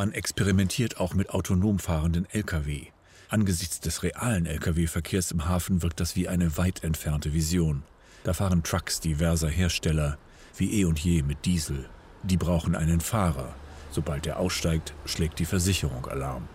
Man 0.00 0.12
experimentiert 0.12 0.98
auch 0.98 1.12
mit 1.12 1.28
autonom 1.28 1.78
fahrenden 1.78 2.26
Lkw. 2.32 2.86
Angesichts 3.28 3.80
des 3.80 4.02
realen 4.02 4.46
Lkw-Verkehrs 4.46 5.30
im 5.30 5.46
Hafen 5.46 5.82
wirkt 5.82 6.00
das 6.00 6.16
wie 6.16 6.26
eine 6.26 6.56
weit 6.56 6.82
entfernte 6.82 7.34
Vision. 7.34 7.82
Da 8.24 8.32
fahren 8.32 8.62
Trucks 8.62 9.00
diverser 9.00 9.50
Hersteller, 9.50 10.16
wie 10.56 10.80
eh 10.80 10.86
und 10.86 10.98
je 10.98 11.22
mit 11.22 11.44
Diesel. 11.44 11.84
Die 12.22 12.38
brauchen 12.38 12.74
einen 12.74 13.02
Fahrer. 13.02 13.54
Sobald 13.90 14.26
er 14.26 14.38
aussteigt, 14.38 14.94
schlägt 15.04 15.38
die 15.38 15.44
Versicherung 15.44 16.06
Alarm. 16.06 16.48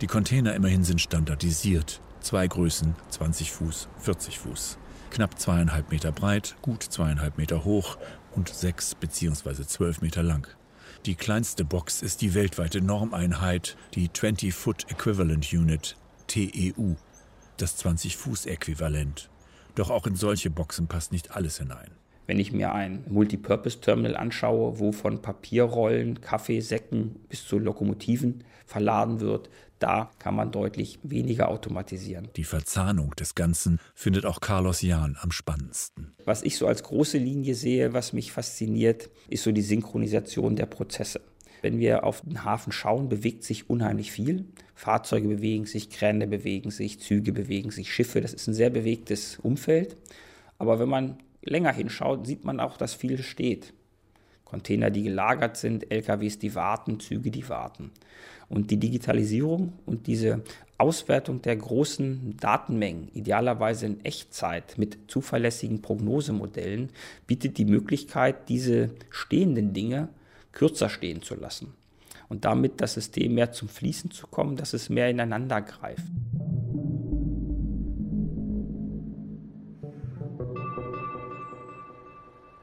Die 0.00 0.06
Container 0.06 0.54
immerhin 0.54 0.82
sind 0.82 1.02
standardisiert. 1.02 2.00
Zwei 2.20 2.48
Größen, 2.48 2.94
20 3.10 3.52
Fuß, 3.52 3.88
40 3.98 4.38
Fuß. 4.38 4.78
Knapp 5.10 5.38
zweieinhalb 5.38 5.90
Meter 5.90 6.10
breit, 6.10 6.56
gut 6.62 6.82
zweieinhalb 6.84 7.36
Meter 7.36 7.66
hoch 7.66 7.98
und 8.34 8.48
sechs 8.48 8.94
bzw. 8.94 9.66
zwölf 9.66 10.00
Meter 10.00 10.22
lang. 10.22 10.48
Die 11.04 11.14
kleinste 11.14 11.64
Box 11.64 12.02
ist 12.02 12.22
die 12.22 12.34
weltweite 12.34 12.80
Normeinheit, 12.80 13.76
die 13.94 14.08
20-Foot 14.08 14.90
Equivalent 14.90 15.52
Unit, 15.52 15.96
TEU, 16.26 16.94
das 17.58 17.84
20-Fuß-Äquivalent. 17.84 19.28
Doch 19.74 19.90
auch 19.90 20.06
in 20.06 20.16
solche 20.16 20.50
Boxen 20.50 20.88
passt 20.88 21.12
nicht 21.12 21.32
alles 21.32 21.58
hinein. 21.58 21.90
Wenn 22.26 22.40
ich 22.40 22.50
mir 22.50 22.72
ein 22.72 23.04
Multipurpose-Terminal 23.08 24.16
anschaue, 24.16 24.80
wo 24.80 24.90
von 24.90 25.22
Papierrollen, 25.22 26.20
Kaffeesäcken 26.20 27.14
bis 27.28 27.46
zu 27.46 27.58
Lokomotiven 27.58 28.42
verladen 28.64 29.20
wird, 29.20 29.48
da 29.78 30.10
kann 30.18 30.34
man 30.34 30.52
deutlich 30.52 30.98
weniger 31.02 31.48
automatisieren. 31.48 32.28
Die 32.36 32.44
Verzahnung 32.44 33.14
des 33.16 33.34
Ganzen 33.34 33.78
findet 33.94 34.24
auch 34.24 34.40
Carlos 34.40 34.82
Jahn 34.82 35.16
am 35.20 35.30
spannendsten. 35.30 36.14
Was 36.24 36.42
ich 36.42 36.56
so 36.56 36.66
als 36.66 36.82
große 36.82 37.18
Linie 37.18 37.54
sehe, 37.54 37.92
was 37.92 38.12
mich 38.12 38.32
fasziniert, 38.32 39.10
ist 39.28 39.44
so 39.44 39.52
die 39.52 39.62
Synchronisation 39.62 40.56
der 40.56 40.66
Prozesse. 40.66 41.20
Wenn 41.62 41.78
wir 41.78 42.04
auf 42.04 42.20
den 42.20 42.44
Hafen 42.44 42.72
schauen, 42.72 43.08
bewegt 43.08 43.44
sich 43.44 43.68
unheimlich 43.68 44.12
viel. 44.12 44.44
Fahrzeuge 44.74 45.28
bewegen 45.28 45.66
sich, 45.66 45.90
Kräne 45.90 46.26
bewegen 46.26 46.70
sich, 46.70 47.00
Züge 47.00 47.32
bewegen 47.32 47.70
sich, 47.70 47.92
Schiffe. 47.92 48.20
Das 48.20 48.34
ist 48.34 48.46
ein 48.46 48.54
sehr 48.54 48.70
bewegtes 48.70 49.38
Umfeld. 49.38 49.96
Aber 50.58 50.78
wenn 50.78 50.88
man 50.88 51.18
länger 51.42 51.72
hinschaut, 51.72 52.26
sieht 52.26 52.44
man 52.44 52.60
auch, 52.60 52.76
dass 52.76 52.94
viel 52.94 53.22
steht. 53.22 53.72
Container, 54.44 54.90
die 54.90 55.02
gelagert 55.02 55.56
sind, 55.56 55.90
LKWs, 55.90 56.38
die 56.38 56.54
warten, 56.54 57.00
Züge, 57.00 57.30
die 57.30 57.48
warten. 57.48 57.90
Und 58.48 58.70
die 58.70 58.76
Digitalisierung 58.76 59.72
und 59.86 60.06
diese 60.06 60.42
Auswertung 60.78 61.42
der 61.42 61.56
großen 61.56 62.36
Datenmengen, 62.38 63.08
idealerweise 63.14 63.86
in 63.86 64.04
Echtzeit 64.04 64.76
mit 64.78 64.98
zuverlässigen 65.08 65.82
Prognosemodellen, 65.82 66.90
bietet 67.26 67.58
die 67.58 67.64
Möglichkeit, 67.64 68.48
diese 68.48 68.90
stehenden 69.10 69.72
Dinge 69.72 70.08
kürzer 70.52 70.88
stehen 70.88 71.22
zu 71.22 71.34
lassen 71.34 71.74
und 72.28 72.44
damit 72.44 72.80
das 72.80 72.94
System 72.94 73.34
mehr 73.34 73.52
zum 73.52 73.68
Fließen 73.68 74.10
zu 74.10 74.26
kommen, 74.26 74.56
dass 74.56 74.74
es 74.74 74.88
mehr 74.88 75.08
ineinander 75.10 75.60
greift. 75.62 76.06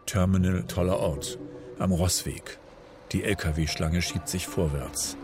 Terminal 0.06 0.64
toller 0.68 1.00
Ort. 1.00 1.40
Am 1.80 1.92
Rossweg. 1.92 2.60
Die 3.12 3.24
Lkw-Schlange 3.24 4.02
schiebt 4.02 4.28
sich 4.28 4.46
vorwärts. 4.46 5.18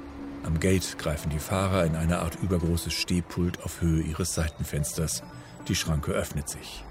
Am 0.44 0.60
Gate 0.60 0.98
greifen 0.98 1.30
die 1.30 1.40
Fahrer 1.40 1.86
in 1.86 1.96
eine 1.96 2.20
Art 2.20 2.38
übergroßes 2.42 2.94
Stehpult 2.94 3.64
auf 3.64 3.82
Höhe 3.82 4.02
ihres 4.02 4.34
Seitenfensters. 4.36 5.24
Die 5.68 5.76
Schranke 5.76 6.12
öffnet 6.12 6.50
sich. 6.50 6.84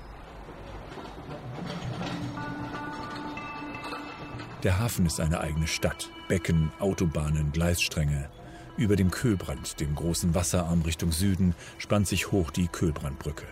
Der 4.63 4.79
Hafen 4.79 5.07
ist 5.07 5.21
eine 5.21 5.41
eigene 5.41 5.67
Stadt. 5.67 6.11
Becken, 6.29 6.73
Autobahnen, 6.81 7.53
Gleisstränge. 7.53 8.29
Über 8.77 8.97
dem 8.97 9.11
Köhlbrand, 9.11 9.81
dem 9.81 9.95
großen 9.95 10.35
Wasserarm 10.35 10.83
Richtung 10.83 11.13
Süden, 11.13 11.55
spannt 11.79 12.07
sich 12.07 12.33
hoch 12.33 12.51
die 12.51 12.69
Köhlbrandbrücke. 12.69 13.47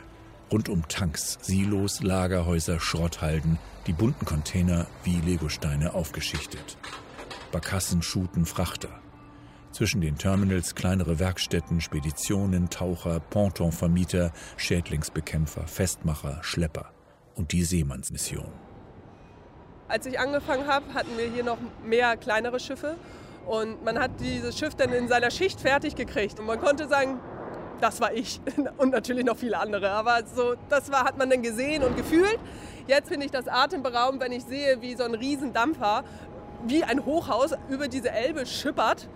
Rund 0.52 0.68
um 0.68 0.86
Tanks, 0.86 1.38
Silos, 1.42 2.02
Lagerhäuser, 2.02 2.78
Schrotthalden, 2.78 3.58
die 3.86 3.92
bunten 3.92 4.24
Container 4.24 4.86
wie 5.04 5.20
Legosteine 5.20 5.94
aufgeschichtet. 5.94 6.76
Barkassen, 7.50 8.02
Schuten, 8.02 8.46
Frachter. 8.46 9.00
Zwischen 9.76 10.00
den 10.00 10.16
Terminals 10.16 10.74
kleinere 10.74 11.18
Werkstätten, 11.18 11.82
Speditionen, 11.82 12.70
Taucher, 12.70 13.20
Pontonvermieter, 13.20 14.32
Schädlingsbekämpfer, 14.56 15.66
Festmacher, 15.66 16.38
Schlepper 16.40 16.92
und 17.34 17.52
die 17.52 17.62
Seemannsmission. 17.62 18.50
Als 19.86 20.06
ich 20.06 20.18
angefangen 20.18 20.66
habe, 20.66 20.94
hatten 20.94 21.18
wir 21.18 21.30
hier 21.30 21.44
noch 21.44 21.58
mehr 21.84 22.16
kleinere 22.16 22.58
Schiffe 22.58 22.96
und 23.44 23.84
man 23.84 23.98
hat 23.98 24.12
dieses 24.18 24.56
Schiff 24.56 24.74
dann 24.76 24.94
in 24.94 25.08
seiner 25.08 25.30
Schicht 25.30 25.60
fertig 25.60 25.94
gekriegt 25.94 26.40
und 26.40 26.46
man 26.46 26.58
konnte 26.58 26.88
sagen, 26.88 27.20
das 27.82 28.00
war 28.00 28.14
ich 28.14 28.40
und 28.78 28.92
natürlich 28.92 29.26
noch 29.26 29.36
viele 29.36 29.58
andere, 29.58 29.90
aber 29.90 30.22
so 30.24 30.54
das 30.70 30.90
war 30.90 31.04
hat 31.04 31.18
man 31.18 31.28
dann 31.28 31.42
gesehen 31.42 31.84
und 31.84 31.98
gefühlt. 31.98 32.38
Jetzt 32.86 33.10
finde 33.10 33.26
ich 33.26 33.30
das 33.30 33.46
atemberaubend, 33.46 34.22
wenn 34.22 34.32
ich 34.32 34.44
sehe, 34.44 34.80
wie 34.80 34.94
so 34.94 35.04
ein 35.04 35.14
Riesendampfer 35.14 36.02
wie 36.66 36.82
ein 36.82 37.04
Hochhaus 37.04 37.52
über 37.68 37.88
diese 37.88 38.10
Elbe 38.10 38.46
schippert 38.46 39.06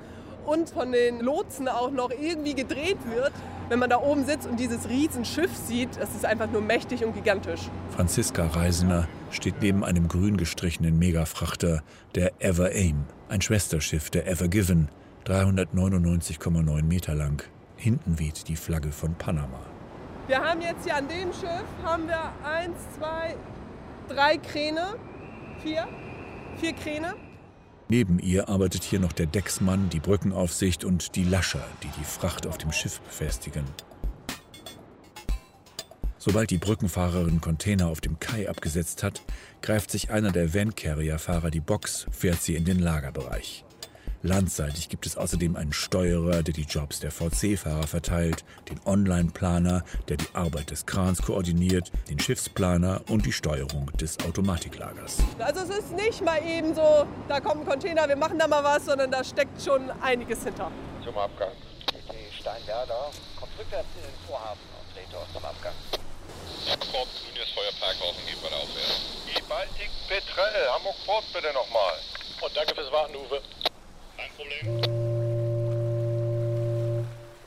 und 0.46 0.70
von 0.70 0.92
den 0.92 1.20
Lotsen 1.20 1.68
auch 1.68 1.90
noch 1.90 2.10
irgendwie 2.10 2.54
gedreht 2.54 2.98
wird. 3.12 3.32
Wenn 3.68 3.78
man 3.78 3.90
da 3.90 3.98
oben 3.98 4.24
sitzt 4.24 4.48
und 4.48 4.58
dieses 4.58 4.88
Riesenschiff 4.88 5.54
sieht, 5.54 5.96
das 5.96 6.14
ist 6.14 6.24
einfach 6.24 6.50
nur 6.50 6.60
mächtig 6.60 7.04
und 7.04 7.14
gigantisch. 7.14 7.60
Franziska 7.90 8.46
Reisener 8.46 9.06
steht 9.30 9.62
neben 9.62 9.84
einem 9.84 10.08
grün 10.08 10.36
gestrichenen 10.36 10.98
Megafrachter 10.98 11.82
der 12.14 12.32
Ever 12.40 12.70
Aim, 12.72 13.04
ein 13.28 13.40
Schwesterschiff 13.40 14.10
der 14.10 14.26
Ever 14.26 14.48
Given, 14.48 14.88
399,9 15.26 16.82
Meter 16.82 17.14
lang. 17.14 17.42
Hinten 17.76 18.18
weht 18.18 18.48
die 18.48 18.56
Flagge 18.56 18.90
von 18.90 19.14
Panama. 19.14 19.60
Wir 20.26 20.40
haben 20.40 20.60
jetzt 20.60 20.84
hier 20.84 20.96
an 20.96 21.08
dem 21.08 21.32
Schiff 21.32 21.64
haben 21.84 22.06
wir 22.06 22.32
eins, 22.44 22.76
zwei, 22.98 23.34
drei 24.08 24.36
Kräne, 24.38 24.94
vier, 25.62 25.88
vier 26.56 26.72
Kräne. 26.72 27.14
Neben 27.90 28.20
ihr 28.20 28.48
arbeitet 28.48 28.84
hier 28.84 29.00
noch 29.00 29.12
der 29.12 29.26
Decksmann, 29.26 29.90
die 29.90 29.98
Brückenaufsicht 29.98 30.84
und 30.84 31.16
die 31.16 31.24
Lascher, 31.24 31.66
die 31.82 31.88
die 31.98 32.04
Fracht 32.04 32.46
auf 32.46 32.56
dem 32.56 32.70
Schiff 32.70 33.00
befestigen. 33.00 33.64
Sobald 36.16 36.50
die 36.50 36.58
Brückenfahrerin 36.58 37.40
Container 37.40 37.88
auf 37.88 38.00
dem 38.00 38.20
Kai 38.20 38.48
abgesetzt 38.48 39.02
hat, 39.02 39.22
greift 39.60 39.90
sich 39.90 40.12
einer 40.12 40.30
der 40.30 40.54
Van-Carrier-Fahrer 40.54 41.50
die 41.50 41.58
Box, 41.58 42.06
fährt 42.12 42.40
sie 42.40 42.54
in 42.54 42.64
den 42.64 42.78
Lagerbereich. 42.78 43.64
Landseitig 44.22 44.90
gibt 44.90 45.06
es 45.06 45.16
außerdem 45.16 45.56
einen 45.56 45.72
Steuerer, 45.72 46.42
der 46.42 46.52
die 46.52 46.64
Jobs 46.68 47.00
der 47.00 47.10
VC-Fahrer 47.10 47.86
verteilt, 47.86 48.44
den 48.68 48.78
Online-Planer, 48.84 49.82
der 50.08 50.18
die 50.18 50.26
Arbeit 50.34 50.70
des 50.70 50.84
Krans 50.84 51.22
koordiniert, 51.22 51.90
den 52.10 52.18
Schiffsplaner 52.18 53.00
und 53.08 53.24
die 53.24 53.32
Steuerung 53.32 53.90
des 53.96 54.18
Automatiklagers. 54.20 55.22
Also 55.38 55.60
es 55.60 55.70
ist 55.70 55.92
nicht 55.92 56.22
mal 56.22 56.38
eben 56.46 56.74
so, 56.74 57.06
da 57.28 57.40
kommt 57.40 57.62
ein 57.62 57.66
Container, 57.66 58.06
wir 58.08 58.16
machen 58.16 58.38
da 58.38 58.46
mal 58.46 58.62
was, 58.62 58.84
sondern 58.84 59.10
da 59.10 59.24
steckt 59.24 59.62
schon 59.62 59.90
einiges 60.02 60.44
hinter. 60.44 60.70
Zum 61.02 61.16
Abgang. 61.16 61.52
Die 61.88 62.40
Steinwerder 62.42 63.10
kommt 63.38 63.52
rückwärts 63.58 63.88
in 63.96 64.02
den 64.02 64.28
Vorhafen 64.28 64.60
und 64.76 64.94
dreht 64.94 65.08
dort 65.10 65.32
zum 65.32 65.44
Abgang. 65.46 65.72
Ford, 66.92 67.08
grünes 67.24 67.48
Feuerparkhausen, 67.56 68.20
gehen 68.26 68.36
wir 68.42 68.52
aufwärts. 68.52 69.00
Die 69.32 69.42
Baltic 69.48 69.90
Petrel, 70.08 70.68
Hamburg 70.74 70.96
Port 71.06 71.24
bitte 71.32 71.54
nochmal. 71.54 71.96
Und 72.42 72.54
danke 72.54 72.74
fürs 72.74 72.92
Warten, 72.92 73.16
Uwe. 73.16 73.40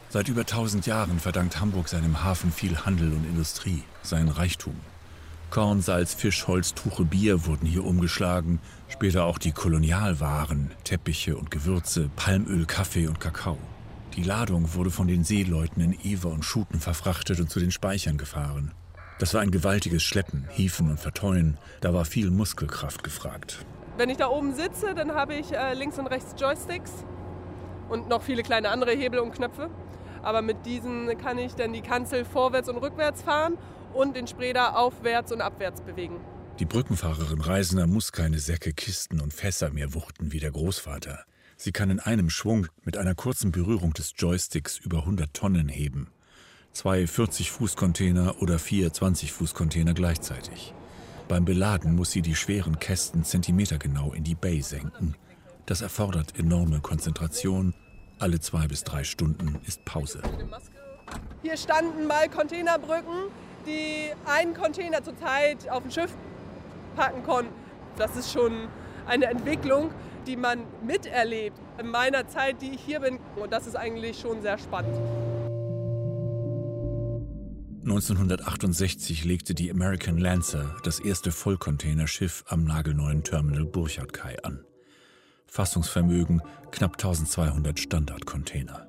Seit 0.09 0.29
über 0.29 0.41
1000 0.41 0.85
Jahren 0.85 1.19
verdankt 1.19 1.59
Hamburg 1.59 1.89
seinem 1.89 2.23
Hafen 2.23 2.51
viel 2.51 2.77
Handel 2.85 3.11
und 3.13 3.25
Industrie, 3.25 3.83
sein 4.03 4.29
Reichtum. 4.29 4.75
Korn, 5.49 5.81
Salz, 5.81 6.13
Fisch, 6.13 6.47
Holz, 6.47 6.73
Tuche, 6.73 7.03
Bier 7.03 7.45
wurden 7.45 7.65
hier 7.67 7.83
umgeschlagen, 7.83 8.59
später 8.89 9.25
auch 9.25 9.37
die 9.37 9.51
Kolonialwaren, 9.51 10.71
Teppiche 10.83 11.35
und 11.35 11.51
Gewürze, 11.51 12.09
Palmöl, 12.15 12.65
Kaffee 12.65 13.07
und 13.07 13.19
Kakao. 13.19 13.57
Die 14.15 14.23
Ladung 14.23 14.73
wurde 14.75 14.91
von 14.91 15.07
den 15.07 15.23
Seeleuten 15.23 15.81
in 15.81 15.97
Ewer 16.03 16.31
und 16.31 16.45
Schuten 16.45 16.79
verfrachtet 16.79 17.39
und 17.39 17.49
zu 17.49 17.59
den 17.59 17.71
Speichern 17.71 18.17
gefahren. 18.17 18.71
Das 19.17 19.33
war 19.33 19.41
ein 19.41 19.51
gewaltiges 19.51 20.03
Schleppen, 20.03 20.47
Hieven 20.51 20.89
und 20.91 20.99
Verteuen, 20.99 21.57
da 21.81 21.93
war 21.93 22.05
viel 22.05 22.29
Muskelkraft 22.29 23.03
gefragt. 23.03 23.65
Wenn 23.95 24.09
ich 24.09 24.17
da 24.17 24.27
oben 24.27 24.55
sitze, 24.55 24.95
dann 24.95 25.13
habe 25.13 25.35
ich 25.35 25.51
äh, 25.53 25.73
links 25.73 25.99
und 25.99 26.07
rechts 26.07 26.33
Joysticks 26.39 26.91
und 27.89 28.09
noch 28.09 28.23
viele 28.23 28.41
kleine 28.41 28.69
andere 28.69 28.91
Hebel 28.91 29.19
und 29.19 29.33
Knöpfe. 29.33 29.69
Aber 30.23 30.41
mit 30.41 30.65
diesen 30.65 31.15
kann 31.17 31.37
ich 31.37 31.53
dann 31.53 31.73
die 31.73 31.81
Kanzel 31.81 32.25
vorwärts 32.25 32.69
und 32.69 32.77
rückwärts 32.77 33.21
fahren 33.21 33.57
und 33.93 34.15
den 34.15 34.25
Spreder 34.25 34.77
aufwärts 34.77 35.31
und 35.31 35.41
abwärts 35.41 35.81
bewegen. 35.81 36.19
Die 36.59 36.65
Brückenfahrerin 36.65 37.41
Reisner 37.41 37.85
muss 37.85 38.11
keine 38.11 38.39
Säcke, 38.39 38.73
Kisten 38.73 39.21
und 39.21 39.33
Fässer 39.33 39.69
mehr 39.69 39.93
wuchten 39.93 40.31
wie 40.31 40.39
der 40.39 40.51
Großvater. 40.51 41.23
Sie 41.57 41.71
kann 41.71 41.89
in 41.89 41.99
einem 41.99 42.29
Schwung 42.29 42.67
mit 42.83 42.97
einer 42.97 43.15
kurzen 43.15 43.51
Berührung 43.51 43.93
des 43.93 44.13
Joysticks 44.17 44.79
über 44.79 44.99
100 44.99 45.33
Tonnen 45.33 45.69
heben. 45.69 46.07
Zwei 46.71 47.03
40-Fuß-Container 47.03 48.41
oder 48.41 48.57
vier 48.57 48.91
20-Fuß-Container 48.91 49.93
gleichzeitig. 49.93 50.73
Beim 51.33 51.45
Beladen 51.45 51.95
muss 51.95 52.11
sie 52.11 52.21
die 52.21 52.35
schweren 52.35 52.77
Kästen 52.77 53.23
zentimetergenau 53.23 54.13
in 54.13 54.23
die 54.23 54.35
Bay 54.35 54.61
senken. 54.61 55.15
Das 55.65 55.81
erfordert 55.81 56.37
enorme 56.37 56.79
Konzentration. 56.79 57.73
Alle 58.19 58.39
zwei 58.39 58.67
bis 58.67 58.83
drei 58.83 59.03
Stunden 59.03 59.59
ist 59.65 59.83
Pause. 59.83 60.21
Hier 61.41 61.57
standen 61.57 62.05
mal 62.05 62.29
Containerbrücken, 62.29 63.31
die 63.65 64.11
einen 64.27 64.53
Container 64.53 65.03
zur 65.03 65.17
Zeit 65.17 65.67
auf 65.71 65.83
ein 65.83 65.89
Schiff 65.89 66.11
packen 66.95 67.23
konnten. 67.23 67.51
Das 67.97 68.15
ist 68.15 68.31
schon 68.31 68.67
eine 69.07 69.25
Entwicklung, 69.25 69.89
die 70.27 70.35
man 70.35 70.59
miterlebt 70.85 71.57
in 71.79 71.87
meiner 71.87 72.27
Zeit, 72.27 72.61
die 72.61 72.75
ich 72.75 72.81
hier 72.81 72.99
bin. 72.99 73.17
Und 73.37 73.51
das 73.51 73.65
ist 73.65 73.75
eigentlich 73.75 74.19
schon 74.19 74.43
sehr 74.43 74.59
spannend. 74.59 74.99
1968 77.83 79.25
legte 79.25 79.53
die 79.53 79.69
American 79.69 80.17
Lancer 80.17 80.77
das 80.83 80.99
erste 80.99 81.33
Vollcontainerschiff 81.33 82.45
am 82.47 82.63
nagelneuen 82.63 83.25
Terminal 83.25 83.65
Burchard 83.65 84.13
Kai 84.13 84.41
an. 84.41 84.63
Fassungsvermögen 85.47 86.41
knapp 86.71 86.93
1200 86.93 87.77
Standardcontainer. 87.77 88.87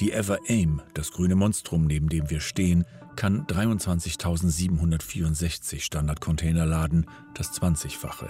Die 0.00 0.12
Ever 0.12 0.38
Aim, 0.48 0.82
das 0.92 1.12
grüne 1.12 1.34
Monstrum, 1.34 1.86
neben 1.86 2.10
dem 2.10 2.28
wir 2.28 2.40
stehen, 2.40 2.84
kann 3.16 3.46
23.764 3.46 5.80
Standardcontainer 5.80 6.66
laden, 6.66 7.06
das 7.32 7.52
20-fache. 7.52 8.28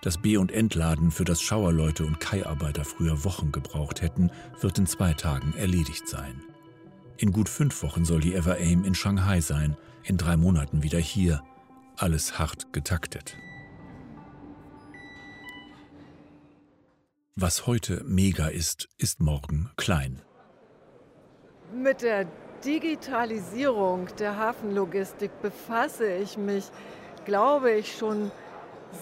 Das 0.00 0.18
B- 0.18 0.36
und 0.36 0.52
Entladen, 0.52 1.10
für 1.10 1.24
das 1.24 1.42
Schauerleute 1.42 2.06
und 2.06 2.20
Kaiarbeiter 2.20 2.84
früher 2.84 3.24
Wochen 3.24 3.50
gebraucht 3.50 4.00
hätten, 4.00 4.30
wird 4.60 4.78
in 4.78 4.86
zwei 4.86 5.12
Tagen 5.12 5.54
erledigt 5.54 6.06
sein. 6.06 6.40
In 7.20 7.32
gut 7.32 7.48
fünf 7.48 7.82
Wochen 7.82 8.04
soll 8.04 8.20
die 8.20 8.36
Ever 8.36 8.58
Aim 8.58 8.84
in 8.84 8.94
Shanghai 8.94 9.40
sein, 9.40 9.76
in 10.04 10.16
drei 10.16 10.36
Monaten 10.36 10.84
wieder 10.84 11.00
hier. 11.00 11.42
Alles 11.96 12.38
hart 12.38 12.72
getaktet. 12.72 13.36
Was 17.34 17.66
heute 17.66 18.04
mega 18.04 18.46
ist, 18.46 18.88
ist 18.98 19.20
morgen 19.20 19.68
klein. 19.76 20.22
Mit 21.74 22.02
der 22.02 22.26
Digitalisierung 22.64 24.06
der 24.20 24.36
Hafenlogistik 24.36 25.42
befasse 25.42 26.12
ich 26.14 26.36
mich, 26.36 26.70
glaube 27.24 27.72
ich, 27.72 27.98
schon 27.98 28.30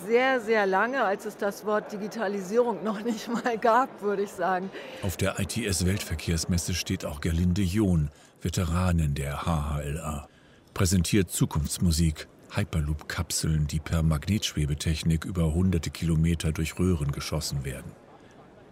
sehr, 0.07 0.41
sehr 0.41 0.67
lange, 0.67 1.05
als 1.05 1.27
es 1.27 1.37
das 1.37 1.65
Wort 1.65 1.93
Digitalisierung 1.93 2.83
noch 2.85 3.03
nicht 3.03 3.29
mal 3.29 3.59
gab, 3.59 4.03
würde 4.03 4.23
ich 4.23 4.31
sagen. 4.31 4.71
Auf 5.03 5.17
der 5.17 5.39
ITS-Weltverkehrsmesse 5.39 6.75
steht 6.75 7.05
auch 7.05 7.21
Gerlinde 7.21 7.63
John, 7.63 8.11
Veteranin 8.41 9.15
der 9.15 9.45
HHLA. 9.45 10.29
Präsentiert 10.75 11.31
Zukunftsmusik, 11.31 12.29
Hyperloop-Kapseln, 12.55 13.67
die 13.67 13.81
per 13.81 14.03
Magnetschwebetechnik 14.03 15.25
über 15.25 15.55
hunderte 15.55 15.91
Kilometer 15.91 16.53
durch 16.53 16.79
Röhren 16.79 17.13
geschossen 17.13 17.65
werden. 17.65 17.93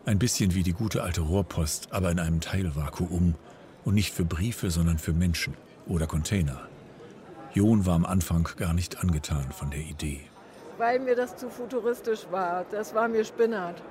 Ein 0.07 0.19
bisschen 0.19 0.55
wie 0.55 0.63
die 0.63 0.73
gute 0.73 1.03
alte 1.03 1.23
Rohrpost, 1.23 1.93
aber 1.93 2.11
in 2.11 2.19
einem 2.19 2.41
Teilvakuum 2.41 3.35
und 3.85 3.95
nicht 3.95 4.13
für 4.13 4.25
Briefe, 4.25 4.71
sondern 4.71 4.99
für 4.99 5.15
Menschen 5.15 5.55
oder 5.87 6.07
Container. 6.07 6.69
John 7.55 7.87
war 7.87 7.95
am 7.95 8.05
Anfang 8.05 8.49
gar 8.57 8.75
nicht 8.75 8.99
angetan 8.99 9.51
von 9.53 9.71
der 9.71 9.81
Idee 9.81 10.21
weil 10.85 11.01
mir 11.01 11.17
das 11.17 11.35
zu 11.35 11.49
futuristisch 11.49 12.27
war. 12.31 12.67
Das 12.71 12.95
war 12.95 13.09
mir 13.09 13.25
spinnert. 13.25 13.83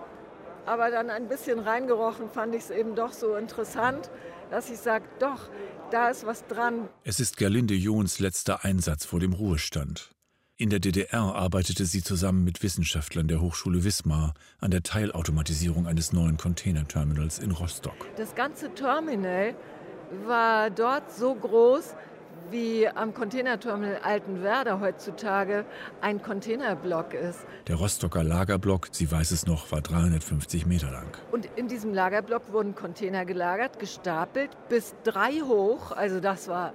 Aber 0.68 0.92
dann 0.92 1.10
ein 1.10 1.28
bisschen 1.28 1.58
reingerochen 1.58 2.30
fand 2.30 2.54
ich 2.54 2.66
es 2.66 2.70
eben 2.70 2.94
doch 2.94 3.12
so 3.12 3.36
interessant, 3.36 4.12
dass 4.52 4.70
ich 4.70 4.78
sage, 4.78 5.06
doch, 5.18 5.50
da 5.90 6.10
ist 6.10 6.24
was 6.28 6.46
dran. 6.46 6.88
Es 7.04 7.20
ist 7.20 7.38
Gerlinde 7.38 7.74
Johns 7.74 8.20
letzter 8.20 8.64
Einsatz 8.64 9.06
vor 9.06 9.20
dem 9.20 9.34
Ruhestand. 9.34 10.12
In 10.56 10.70
der 10.70 10.80
DDR 10.80 11.34
arbeitete 11.34 11.86
sie 11.86 12.04
zusammen 12.04 12.44
mit 12.44 12.62
Wissenschaftlern 12.62 13.28
der 13.28 13.42
Hochschule 13.42 13.84
Wismar 13.84 14.36
an 14.60 14.70
der 14.70 14.84
Teilautomatisierung 14.84 15.88
eines 15.88 16.14
neuen 16.14 16.38
Containerterminals 16.38 17.40
in 17.40 17.50
Rostock. 17.50 17.98
Das 18.18 18.36
ganze 18.36 18.72
Terminal 18.76 19.56
war 20.28 20.70
dort 20.70 21.12
so 21.12 21.34
groß 21.34 21.96
wie 22.52 22.88
am 22.88 23.14
Containerterminal 23.14 24.00
Altenwerder 24.04 24.80
heutzutage 24.80 25.66
ein 26.02 26.22
Containerblock 26.22 27.14
ist. 27.14 27.40
Der 27.68 27.76
Rostocker 27.76 28.24
Lagerblock, 28.24 28.90
sie 28.92 29.12
weiß 29.12 29.32
es 29.32 29.46
noch, 29.46 29.72
war 29.72 29.82
350 29.82 30.66
Meter 30.66 30.92
lang. 30.92 31.08
Und 31.32 31.48
in 31.56 31.68
diesem 31.68 31.94
Lagerblock 31.94 32.52
wurden 32.52 32.76
Container 32.76 33.26
gelagert, 33.26 33.80
gestapelt, 33.80 34.52
bis 34.70 34.96
drei 35.04 35.42
hoch. 35.42 35.92
Also 35.92 36.20
das 36.20 36.48
war 36.48 36.74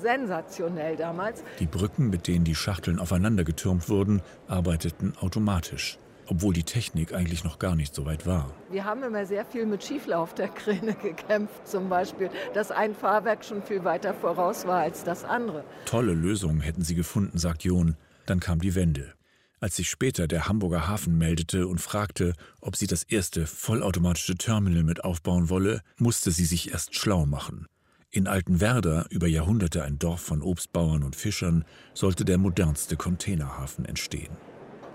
sensationell 0.00 0.96
damals. 0.96 1.44
Die 1.58 1.66
Brücken, 1.66 2.10
mit 2.10 2.26
denen 2.26 2.44
die 2.44 2.54
Schachteln 2.54 2.98
aufeinander 2.98 3.44
getürmt 3.44 3.88
wurden, 3.88 4.22
arbeiteten 4.48 5.14
automatisch 5.20 5.98
obwohl 6.26 6.52
die 6.52 6.64
Technik 6.64 7.12
eigentlich 7.12 7.44
noch 7.44 7.58
gar 7.58 7.74
nicht 7.74 7.94
so 7.94 8.04
weit 8.04 8.26
war. 8.26 8.54
Wir 8.70 8.84
haben 8.84 9.02
immer 9.02 9.26
sehr 9.26 9.44
viel 9.44 9.66
mit 9.66 9.84
Schieflauf 9.84 10.34
der 10.34 10.48
Kräne 10.48 10.94
gekämpft, 10.94 11.66
zum 11.66 11.88
Beispiel, 11.88 12.30
dass 12.54 12.70
ein 12.70 12.94
Fahrwerk 12.94 13.44
schon 13.44 13.62
viel 13.62 13.84
weiter 13.84 14.14
voraus 14.14 14.66
war 14.66 14.80
als 14.80 15.04
das 15.04 15.24
andere. 15.24 15.64
Tolle 15.84 16.14
Lösungen 16.14 16.60
hätten 16.60 16.82
sie 16.82 16.94
gefunden, 16.94 17.38
sagt 17.38 17.64
John. 17.64 17.96
Dann 18.26 18.40
kam 18.40 18.60
die 18.60 18.74
Wende. 18.74 19.14
Als 19.58 19.76
sich 19.76 19.88
später 19.88 20.28
der 20.28 20.48
Hamburger 20.48 20.86
Hafen 20.86 21.16
meldete 21.16 21.66
und 21.66 21.80
fragte, 21.80 22.34
ob 22.60 22.76
sie 22.76 22.86
das 22.86 23.04
erste 23.04 23.46
vollautomatische 23.46 24.34
Terminal 24.34 24.82
mit 24.82 25.02
aufbauen 25.04 25.48
wolle, 25.48 25.80
musste 25.96 26.30
sie 26.30 26.44
sich 26.44 26.72
erst 26.72 26.94
schlau 26.94 27.24
machen. 27.24 27.66
In 28.10 28.26
Altenwerder, 28.26 29.06
über 29.10 29.26
Jahrhunderte 29.26 29.82
ein 29.82 29.98
Dorf 29.98 30.20
von 30.20 30.42
Obstbauern 30.42 31.02
und 31.02 31.16
Fischern, 31.16 31.64
sollte 31.94 32.24
der 32.24 32.38
modernste 32.38 32.96
Containerhafen 32.96 33.84
entstehen. 33.84 34.36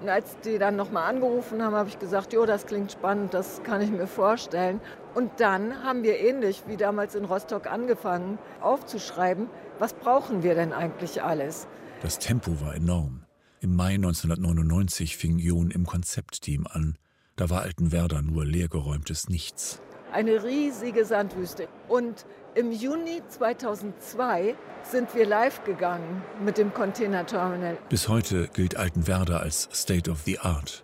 Als 0.07 0.37
die 0.43 0.57
dann 0.57 0.75
nochmal 0.75 1.09
angerufen 1.09 1.61
haben, 1.61 1.75
habe 1.75 1.89
ich 1.89 1.99
gesagt, 1.99 2.33
jo, 2.33 2.45
das 2.45 2.65
klingt 2.65 2.91
spannend, 2.91 3.33
das 3.33 3.61
kann 3.63 3.81
ich 3.81 3.91
mir 3.91 4.07
vorstellen. 4.07 4.81
Und 5.13 5.31
dann 5.39 5.83
haben 5.83 6.03
wir 6.03 6.19
ähnlich 6.19 6.63
wie 6.67 6.77
damals 6.77 7.15
in 7.15 7.25
Rostock 7.25 7.67
angefangen 7.67 8.39
aufzuschreiben, 8.61 9.47
was 9.77 9.93
brauchen 9.93 10.43
wir 10.43 10.55
denn 10.55 10.73
eigentlich 10.73 11.21
alles? 11.21 11.67
Das 12.01 12.17
Tempo 12.17 12.59
war 12.61 12.75
enorm. 12.75 13.25
Im 13.59 13.75
Mai 13.75 13.93
1999 13.93 15.17
fing 15.17 15.37
Jon 15.37 15.69
im 15.69 15.85
Konzeptteam 15.85 16.65
an. 16.67 16.97
Da 17.35 17.49
war 17.49 17.61
Altenwerder 17.61 18.21
nur 18.21 18.43
leergeräumtes 18.43 19.29
Nichts. 19.29 19.81
Eine 20.11 20.43
riesige 20.43 21.05
Sandwüste. 21.05 21.67
Und 21.87 22.25
im 22.53 22.71
Juni 22.71 23.21
2002 23.29 24.55
sind 24.83 25.15
wir 25.15 25.25
live 25.25 25.63
gegangen 25.63 26.21
mit 26.43 26.57
dem 26.57 26.73
Containerterminal. 26.73 27.77
Bis 27.89 28.09
heute 28.09 28.49
gilt 28.49 28.75
Altenwerder 28.75 29.39
als 29.39 29.69
State 29.73 30.11
of 30.11 30.21
the 30.25 30.39
Art. 30.39 30.83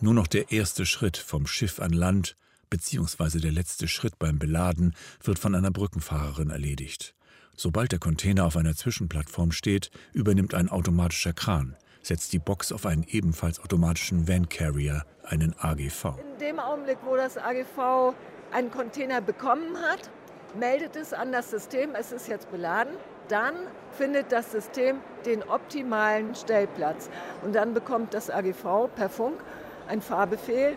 Nur 0.00 0.14
noch 0.14 0.26
der 0.26 0.50
erste 0.50 0.86
Schritt 0.86 1.16
vom 1.16 1.46
Schiff 1.46 1.80
an 1.80 1.92
Land 1.92 2.36
beziehungsweise 2.74 3.38
der 3.38 3.52
letzte 3.52 3.86
Schritt 3.86 4.18
beim 4.18 4.40
Beladen 4.40 4.96
wird 5.22 5.38
von 5.38 5.54
einer 5.54 5.70
Brückenfahrerin 5.70 6.50
erledigt. 6.50 7.14
Sobald 7.54 7.92
der 7.92 8.00
Container 8.00 8.44
auf 8.46 8.56
einer 8.56 8.74
Zwischenplattform 8.74 9.52
steht, 9.52 9.92
übernimmt 10.12 10.54
ein 10.54 10.68
automatischer 10.68 11.32
Kran, 11.32 11.76
setzt 12.02 12.32
die 12.32 12.40
Box 12.40 12.72
auf 12.72 12.84
einen 12.84 13.04
ebenfalls 13.04 13.60
automatischen 13.60 14.26
Van 14.26 14.48
Carrier, 14.48 15.04
einen 15.22 15.54
AGV. 15.56 16.16
In 16.32 16.38
dem 16.40 16.58
Augenblick, 16.58 16.98
wo 17.04 17.14
das 17.14 17.38
AGV 17.38 18.16
einen 18.54 18.70
Container 18.70 19.20
bekommen 19.20 19.76
hat, 19.82 20.10
meldet 20.58 20.96
es 20.96 21.12
an 21.12 21.32
das 21.32 21.50
System, 21.50 21.90
es 21.98 22.12
ist 22.12 22.28
jetzt 22.28 22.50
beladen. 22.50 22.94
Dann 23.28 23.54
findet 23.98 24.30
das 24.32 24.52
System 24.52 24.98
den 25.26 25.42
optimalen 25.42 26.34
Stellplatz. 26.34 27.10
Und 27.42 27.54
dann 27.54 27.74
bekommt 27.74 28.14
das 28.14 28.30
AGV 28.30 28.88
per 28.94 29.08
Funk 29.08 29.40
einen 29.88 30.02
Fahrbefehl, 30.02 30.76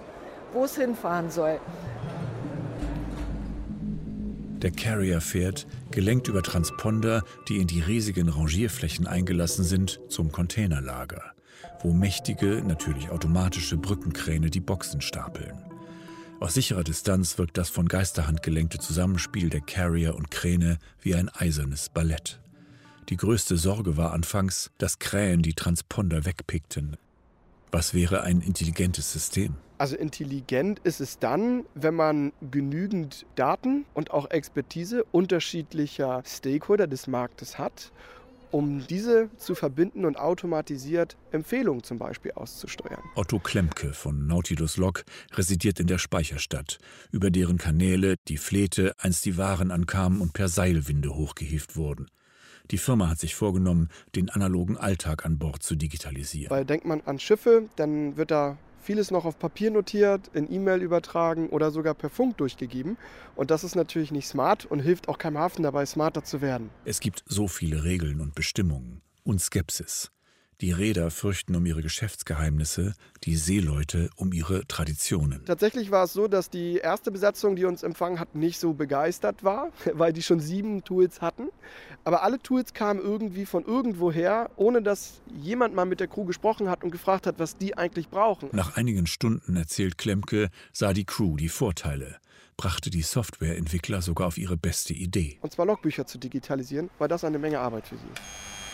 wo 0.53 0.63
es 0.63 0.75
hinfahren 0.75 1.29
soll. 1.29 1.59
Der 4.61 4.71
Carrier 4.71 5.21
fährt, 5.21 5.67
gelenkt 5.91 6.27
über 6.29 6.41
Transponder, 6.41 7.21
die 7.47 7.57
in 7.57 7.67
die 7.67 7.81
riesigen 7.81 8.29
Rangierflächen 8.29 9.05
eingelassen 9.05 9.63
sind, 9.63 9.99
zum 10.09 10.31
Containerlager, 10.31 11.21
wo 11.83 11.93
mächtige, 11.93 12.63
natürlich 12.65 13.11
automatische 13.11 13.77
Brückenkräne 13.77 14.49
die 14.49 14.61
Boxen 14.61 15.01
stapeln. 15.01 15.66
Aus 16.39 16.53
sicherer 16.53 16.83
Distanz 16.83 17.39
wirkt 17.39 17.57
das 17.57 17.69
von 17.69 17.87
Geisterhand 17.87 18.43
gelenkte 18.43 18.77
Zusammenspiel 18.77 19.49
der 19.49 19.61
Carrier 19.61 20.15
und 20.15 20.29
Kräne 20.29 20.77
wie 21.01 21.15
ein 21.15 21.29
eisernes 21.29 21.89
Ballett. 21.89 22.39
Die 23.09 23.17
größte 23.17 23.57
Sorge 23.57 23.97
war 23.97 24.13
anfangs, 24.13 24.69
dass 24.77 24.99
Krähen 24.99 25.41
die 25.41 25.55
Transponder 25.55 26.25
wegpickten. 26.25 26.95
Was 27.71 27.95
wäre 27.95 28.21
ein 28.21 28.41
intelligentes 28.41 29.11
System? 29.11 29.55
Also 29.79 29.95
intelligent 29.95 30.79
ist 30.83 31.01
es 31.01 31.17
dann, 31.17 31.65
wenn 31.73 31.95
man 31.95 32.33
genügend 32.51 33.25
Daten 33.35 33.85
und 33.95 34.11
auch 34.11 34.29
Expertise 34.29 35.05
unterschiedlicher 35.11 36.21
Stakeholder 36.25 36.85
des 36.85 37.07
Marktes 37.07 37.57
hat 37.57 37.91
um 38.57 38.87
diese 38.87 39.29
zu 39.37 39.53
verbinden 39.53 40.03
und 40.03 40.17
automatisiert 40.17 41.15
Empfehlungen 41.29 41.83
zum 41.83 41.99
Beispiel 41.99 42.31
auszusteuern. 42.31 43.03
Otto 43.13 43.37
Klemke 43.37 43.93
von 43.93 44.25
Nautilus 44.25 44.77
Log 44.77 45.03
residiert 45.35 45.79
in 45.79 45.85
der 45.85 45.99
Speicherstadt, 45.99 46.79
über 47.11 47.29
deren 47.29 47.59
Kanäle 47.59 48.15
die 48.27 48.37
Flete 48.37 48.93
einst 48.97 49.25
die 49.25 49.37
Waren 49.37 49.69
ankamen 49.69 50.21
und 50.21 50.33
per 50.33 50.47
Seilwinde 50.47 51.13
hochgehievt 51.13 51.75
wurden. 51.75 52.07
Die 52.71 52.79
Firma 52.79 53.09
hat 53.09 53.19
sich 53.19 53.35
vorgenommen, 53.35 53.89
den 54.15 54.31
analogen 54.31 54.75
Alltag 54.75 55.23
an 55.23 55.37
Bord 55.37 55.61
zu 55.61 55.75
digitalisieren. 55.75 56.49
Weil 56.49 56.65
denkt 56.65 56.87
man 56.87 57.01
an 57.01 57.19
Schiffe, 57.19 57.69
dann 57.75 58.17
wird 58.17 58.31
da 58.31 58.57
vieles 58.87 59.11
noch 59.11 59.25
auf 59.25 59.37
Papier 59.37 59.69
notiert, 59.69 60.31
in 60.33 60.49
E-Mail 60.49 60.81
übertragen 60.81 61.49
oder 61.49 61.71
sogar 61.71 61.93
per 61.93 62.09
Funk 62.09 62.37
durchgegeben. 62.37 62.97
Und 63.35 63.51
das 63.51 63.65
ist 63.65 63.75
natürlich 63.75 64.11
nicht 64.11 64.29
smart 64.29 64.65
und 64.65 64.79
hilft 64.79 65.09
auch 65.09 65.17
keinem 65.17 65.37
Hafen 65.37 65.63
dabei, 65.63 65.85
smarter 65.85 66.23
zu 66.23 66.39
werden. 66.39 66.69
Es 66.85 67.01
gibt 67.01 67.21
so 67.27 67.49
viele 67.49 67.83
Regeln 67.83 68.21
und 68.21 68.33
Bestimmungen 68.33 69.01
und 69.25 69.41
Skepsis. 69.41 70.09
Die 70.59 70.71
Räder 70.71 71.11
fürchten 71.11 71.55
um 71.55 71.67
ihre 71.67 71.83
Geschäftsgeheimnisse, 71.83 72.95
die 73.23 73.35
Seeleute 73.35 74.09
um 74.15 74.33
ihre 74.33 74.65
Traditionen. 74.65 75.45
Tatsächlich 75.45 75.91
war 75.91 76.05
es 76.05 76.13
so, 76.13 76.27
dass 76.27 76.49
die 76.49 76.77
erste 76.77 77.11
Besatzung, 77.11 77.55
die 77.55 77.65
uns 77.65 77.83
empfangen 77.83 78.19
hat, 78.19 78.33
nicht 78.33 78.57
so 78.59 78.73
begeistert 78.73 79.43
war, 79.43 79.71
weil 79.93 80.13
die 80.13 80.23
schon 80.23 80.39
sieben 80.39 80.83
Tools 80.83 81.21
hatten. 81.21 81.49
Aber 82.05 82.23
alle 82.23 82.39
Tools 82.39 82.73
kamen 82.73 82.99
irgendwie 82.99 83.45
von 83.45 83.65
irgendwoher, 83.65 84.49
ohne 84.55 84.81
dass 84.81 85.21
jemand 85.39 85.75
mal 85.75 85.85
mit 85.85 85.99
der 85.99 86.07
Crew 86.07 86.25
gesprochen 86.25 86.71
hat 86.71 86.83
und 86.83 86.89
gefragt 86.89 87.27
hat, 87.27 87.37
was 87.37 87.57
die 87.57 87.77
eigentlich 87.77 88.09
brauchen. 88.09 88.49
Nach 88.51 88.75
einigen 88.75 89.05
Stunden, 89.05 89.57
erzählt 89.57 89.99
Klemke, 89.99 90.49
sah 90.73 90.93
die 90.93 91.05
Crew 91.05 91.37
die 91.37 91.49
Vorteile 91.49 92.17
brachte 92.59 92.89
die 92.89 93.03
Softwareentwickler 93.03 94.01
sogar 94.01 94.25
auf 94.25 94.39
ihre 94.39 94.57
beste 94.57 94.91
Idee. 94.91 95.37
Und 95.41 95.53
zwar 95.53 95.67
Logbücher 95.67 96.07
zu 96.07 96.17
digitalisieren, 96.17 96.89
weil 96.97 97.07
das 97.07 97.23
eine 97.23 97.37
Menge 97.37 97.59
Arbeit 97.59 97.85
für 97.85 97.97
sie 97.97 98.07
ist. 98.11 98.66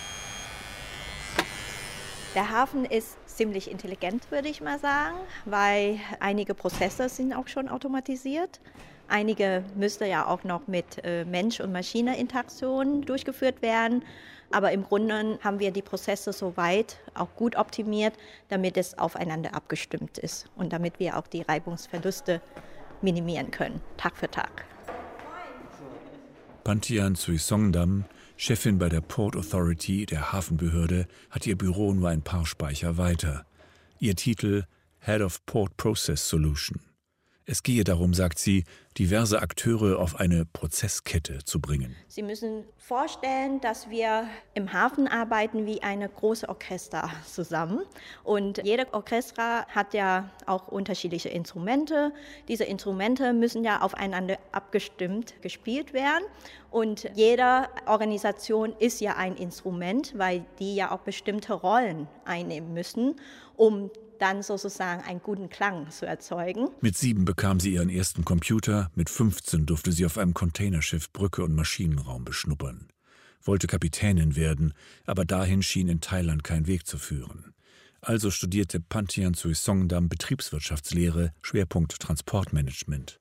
Der 2.36 2.50
Hafen 2.50 2.86
ist 2.86 3.15
ziemlich 3.28 3.69
intelligent, 3.69 4.32
würde 4.32 4.48
ich 4.48 4.60
mal 4.60 4.80
sagen, 4.80 5.17
weil 5.46 6.00
einige 6.19 6.56
Prozesse 6.56 7.08
sind 7.08 7.32
auch 7.32 7.48
schon 7.48 7.69
automatisiert. 7.69 8.60
Einige 9.08 9.63
müsste 9.76 10.08
ja 10.08 10.26
auch 10.26 10.43
noch 10.43 10.65
mit 10.67 11.04
äh, 11.04 11.26
Mensch- 11.26 11.60
und 11.60 11.72
Maschine-Interaktion 11.72 13.04
durchgeführt 13.04 13.62
werden. 13.62 14.04
Aber 14.50 14.72
im 14.72 14.84
Grunde 14.84 15.38
haben 15.43 15.60
wir 15.60 15.69
die 15.69 15.84
Prozesse 15.84 16.34
soweit 16.34 16.98
auch 17.13 17.36
gut 17.36 17.56
optimiert, 17.56 18.15
damit 18.50 18.78
es 18.78 18.98
aufeinander 18.98 19.54
abgestimmt 19.54 20.17
ist 20.17 20.48
und 20.56 20.74
damit 20.74 21.00
wir 21.00 21.17
auch 21.17 21.28
die 21.28 21.43
Reibungsverluste 21.43 22.41
minimieren 23.02 23.52
können, 23.52 23.80
Tag 23.98 24.17
für 24.17 24.30
Tag. 24.30 24.65
Pantian 26.63 27.13
Suisongdam 27.13 28.06
Chefin 28.45 28.77
bei 28.77 28.89
der 28.89 28.99
Port 28.99 29.38
Authority, 29.38 30.06
der 30.06 30.34
Hafenbehörde, 30.34 31.08
hat 31.29 31.47
ihr 31.47 31.58
Büro 31.58 31.93
nur 31.93 32.10
ein 32.10 32.23
paar 32.23 32.45
Speicher 32.45 32.97
weiter. 32.97 33.45
Ihr 33.99 34.17
Titel 34.17 34.65
Head 34.99 35.21
of 35.21 35.45
Port 35.45 35.77
Process 35.77 36.27
Solution. 36.27 36.82
Es 37.45 37.62
gehe 37.62 37.84
darum, 37.84 38.13
sagt 38.13 38.39
sie, 38.39 38.63
diverse 38.97 39.41
Akteure 39.41 39.99
auf 39.99 40.17
eine 40.17 40.45
Prozesskette 40.45 41.43
zu 41.43 41.60
bringen. 41.60 41.93
Sie 42.08 42.23
müssen 42.23 42.63
vorstellen, 42.77 43.60
dass 43.60 43.89
wir 43.89 44.29
im 44.53 44.71
Hafen 44.71 45.10
arbeiten 45.10 45.65
wie 45.65 45.84
eine 45.84 46.08
große 46.08 46.47
Orchester 46.47 47.10
zusammen. 47.25 47.82
Und 48.23 48.62
jede 48.63 48.93
Orchester 48.93 49.65
hat 49.67 49.93
ja 49.93 50.32
auch 50.45 50.69
unterschiedliche 50.69 51.27
Instrumente. 51.27 52.13
Diese 52.47 52.63
Instrumente 52.63 53.34
müssen 53.34 53.65
ja 53.65 53.82
aufeinander 53.82 54.38
abgestimmt 54.53 55.34
gespielt 55.41 55.91
werden. 55.91 56.23
Und 56.71 57.10
jede 57.13 57.67
Organisation 57.88 58.73
ist 58.79 59.01
ja 59.01 59.17
ein 59.17 59.36
Instrument, 59.36 60.17
weil 60.17 60.45
die 60.60 60.75
ja 60.75 60.91
auch 60.91 61.01
bestimmte 61.01 61.51
Rollen 61.51 62.08
einnehmen 62.23 62.73
müssen, 62.73 63.15
um 63.58 63.91
dann 64.24 64.42
sozusagen 64.42 65.04
einen 65.04 65.22
guten 65.22 65.50
Klang 65.50 65.92
zu 65.92 66.06
erzeugen. 66.06 66.70
Mit 66.80 66.98
sieben 66.98 67.26
bekam 67.26 67.60
sie 67.60 67.74
ihren 67.74 67.90
ersten 67.90 68.24
Computer, 68.24 68.90
mit 68.96 69.10
15 69.10 69.66
durfte 69.66 69.92
sie 69.92 70.06
auf 70.06 70.18
einem 70.18 70.34
Containerschiff 70.34 71.12
Brücke 71.12 71.44
und 71.44 71.54
Maschinenraum 71.54 72.24
beschnuppern. 72.24 72.88
Wollte 73.42 73.68
Kapitänin 73.68 74.38
werden, 74.38 74.74
aber 75.06 75.26
dahin 75.26 75.62
schien 75.62 75.90
in 75.90 76.00
Thailand 76.00 76.46
kein 76.46 76.68
Weg 76.68 76.88
zu 76.88 76.98
führen. 76.98 77.54
Also 78.00 78.32
studierte 78.32 78.80
Pantian 78.80 79.34
Suisongdam 79.34 80.08
Betriebswirtschaftslehre, 80.08 81.34
Schwerpunkt 81.42 82.00
Transportmanagement. 82.00 83.20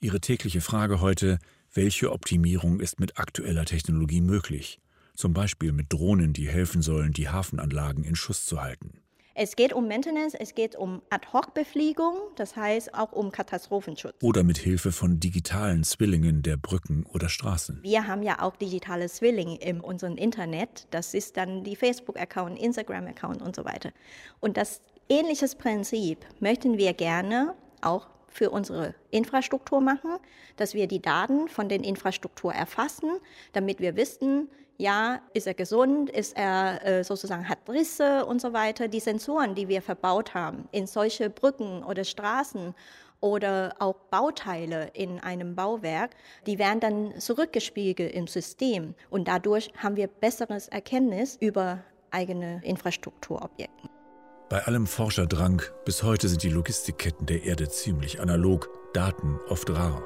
Ihre 0.00 0.20
tägliche 0.20 0.60
Frage 0.60 1.00
heute, 1.00 1.38
welche 1.72 2.12
Optimierung 2.12 2.80
ist 2.80 3.00
mit 3.00 3.18
aktueller 3.18 3.64
Technologie 3.64 4.20
möglich? 4.20 4.78
zum 5.16 5.32
Beispiel 5.32 5.72
mit 5.72 5.92
Drohnen, 5.92 6.32
die 6.32 6.48
helfen 6.48 6.82
sollen, 6.82 7.12
die 7.12 7.28
Hafenanlagen 7.28 8.04
in 8.04 8.16
Schuss 8.16 8.44
zu 8.46 8.60
halten. 8.60 9.03
Es 9.36 9.56
geht 9.56 9.72
um 9.72 9.88
Maintenance, 9.88 10.34
es 10.38 10.54
geht 10.54 10.76
um 10.76 11.02
Ad-Hoc-Befliegung, 11.10 12.14
das 12.36 12.54
heißt 12.54 12.94
auch 12.94 13.10
um 13.10 13.32
Katastrophenschutz. 13.32 14.14
Oder 14.22 14.44
mit 14.44 14.58
Hilfe 14.58 14.92
von 14.92 15.18
digitalen 15.18 15.82
Zwillingen 15.82 16.42
der 16.42 16.56
Brücken 16.56 17.04
oder 17.12 17.28
Straßen. 17.28 17.80
Wir 17.82 18.06
haben 18.06 18.22
ja 18.22 18.40
auch 18.40 18.54
digitale 18.54 19.08
Zwillinge 19.08 19.56
in 19.56 19.80
unserem 19.80 20.16
Internet. 20.16 20.86
Das 20.92 21.14
ist 21.14 21.36
dann 21.36 21.64
die 21.64 21.74
Facebook-Account, 21.74 22.60
Instagram-Account 22.60 23.42
und 23.42 23.56
so 23.56 23.64
weiter. 23.64 23.90
Und 24.38 24.56
das 24.56 24.80
ähnliches 25.08 25.56
Prinzip 25.56 26.24
möchten 26.38 26.78
wir 26.78 26.92
gerne 26.92 27.54
auch 27.80 28.06
für 28.28 28.50
unsere 28.50 28.94
Infrastruktur 29.10 29.80
machen, 29.80 30.10
dass 30.56 30.74
wir 30.74 30.86
die 30.86 31.02
Daten 31.02 31.48
von 31.48 31.68
den 31.68 31.82
Infrastruktur 31.82 32.52
erfassen, 32.52 33.10
damit 33.52 33.80
wir 33.80 33.96
wissen, 33.96 34.48
ja, 34.76 35.20
ist 35.32 35.46
er 35.46 35.54
gesund, 35.54 36.10
ist 36.10 36.36
er 36.36 36.84
äh, 36.84 37.04
sozusagen 37.04 37.48
hat 37.48 37.58
Risse 37.68 38.26
und 38.26 38.40
so 38.40 38.52
weiter. 38.52 38.88
Die 38.88 39.00
Sensoren, 39.00 39.54
die 39.54 39.68
wir 39.68 39.82
verbaut 39.82 40.34
haben 40.34 40.68
in 40.72 40.86
solche 40.86 41.30
Brücken 41.30 41.82
oder 41.84 42.04
Straßen 42.04 42.74
oder 43.20 43.74
auch 43.78 43.94
Bauteile 44.10 44.90
in 44.92 45.20
einem 45.20 45.54
Bauwerk, 45.54 46.10
die 46.46 46.58
werden 46.58 46.80
dann 46.80 47.20
zurückgespiegelt 47.20 48.12
im 48.12 48.26
System 48.26 48.94
und 49.10 49.28
dadurch 49.28 49.70
haben 49.76 49.96
wir 49.96 50.08
besseres 50.08 50.68
Erkenntnis 50.68 51.36
über 51.40 51.82
eigene 52.10 52.60
Infrastrukturobjekte. 52.64 53.88
Bei 54.50 54.62
allem 54.64 54.86
Forscherdrang, 54.86 55.62
bis 55.84 56.02
heute 56.02 56.28
sind 56.28 56.42
die 56.42 56.50
Logistikketten 56.50 57.26
der 57.26 57.44
Erde 57.44 57.68
ziemlich 57.68 58.20
analog, 58.20 58.68
Daten 58.92 59.40
oft 59.48 59.70
rar. 59.70 60.02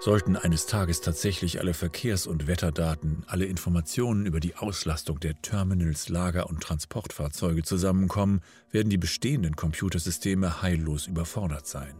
Sollten 0.00 0.36
eines 0.36 0.66
Tages 0.66 1.00
tatsächlich 1.00 1.58
alle 1.58 1.74
Verkehrs- 1.74 2.28
und 2.28 2.46
Wetterdaten, 2.46 3.24
alle 3.26 3.46
Informationen 3.46 4.26
über 4.26 4.38
die 4.38 4.54
Auslastung 4.54 5.18
der 5.18 5.42
Terminals, 5.42 6.08
Lager 6.08 6.48
und 6.48 6.62
Transportfahrzeuge 6.62 7.64
zusammenkommen, 7.64 8.40
werden 8.70 8.90
die 8.90 8.96
bestehenden 8.96 9.56
Computersysteme 9.56 10.62
heillos 10.62 11.08
überfordert 11.08 11.66
sein, 11.66 11.96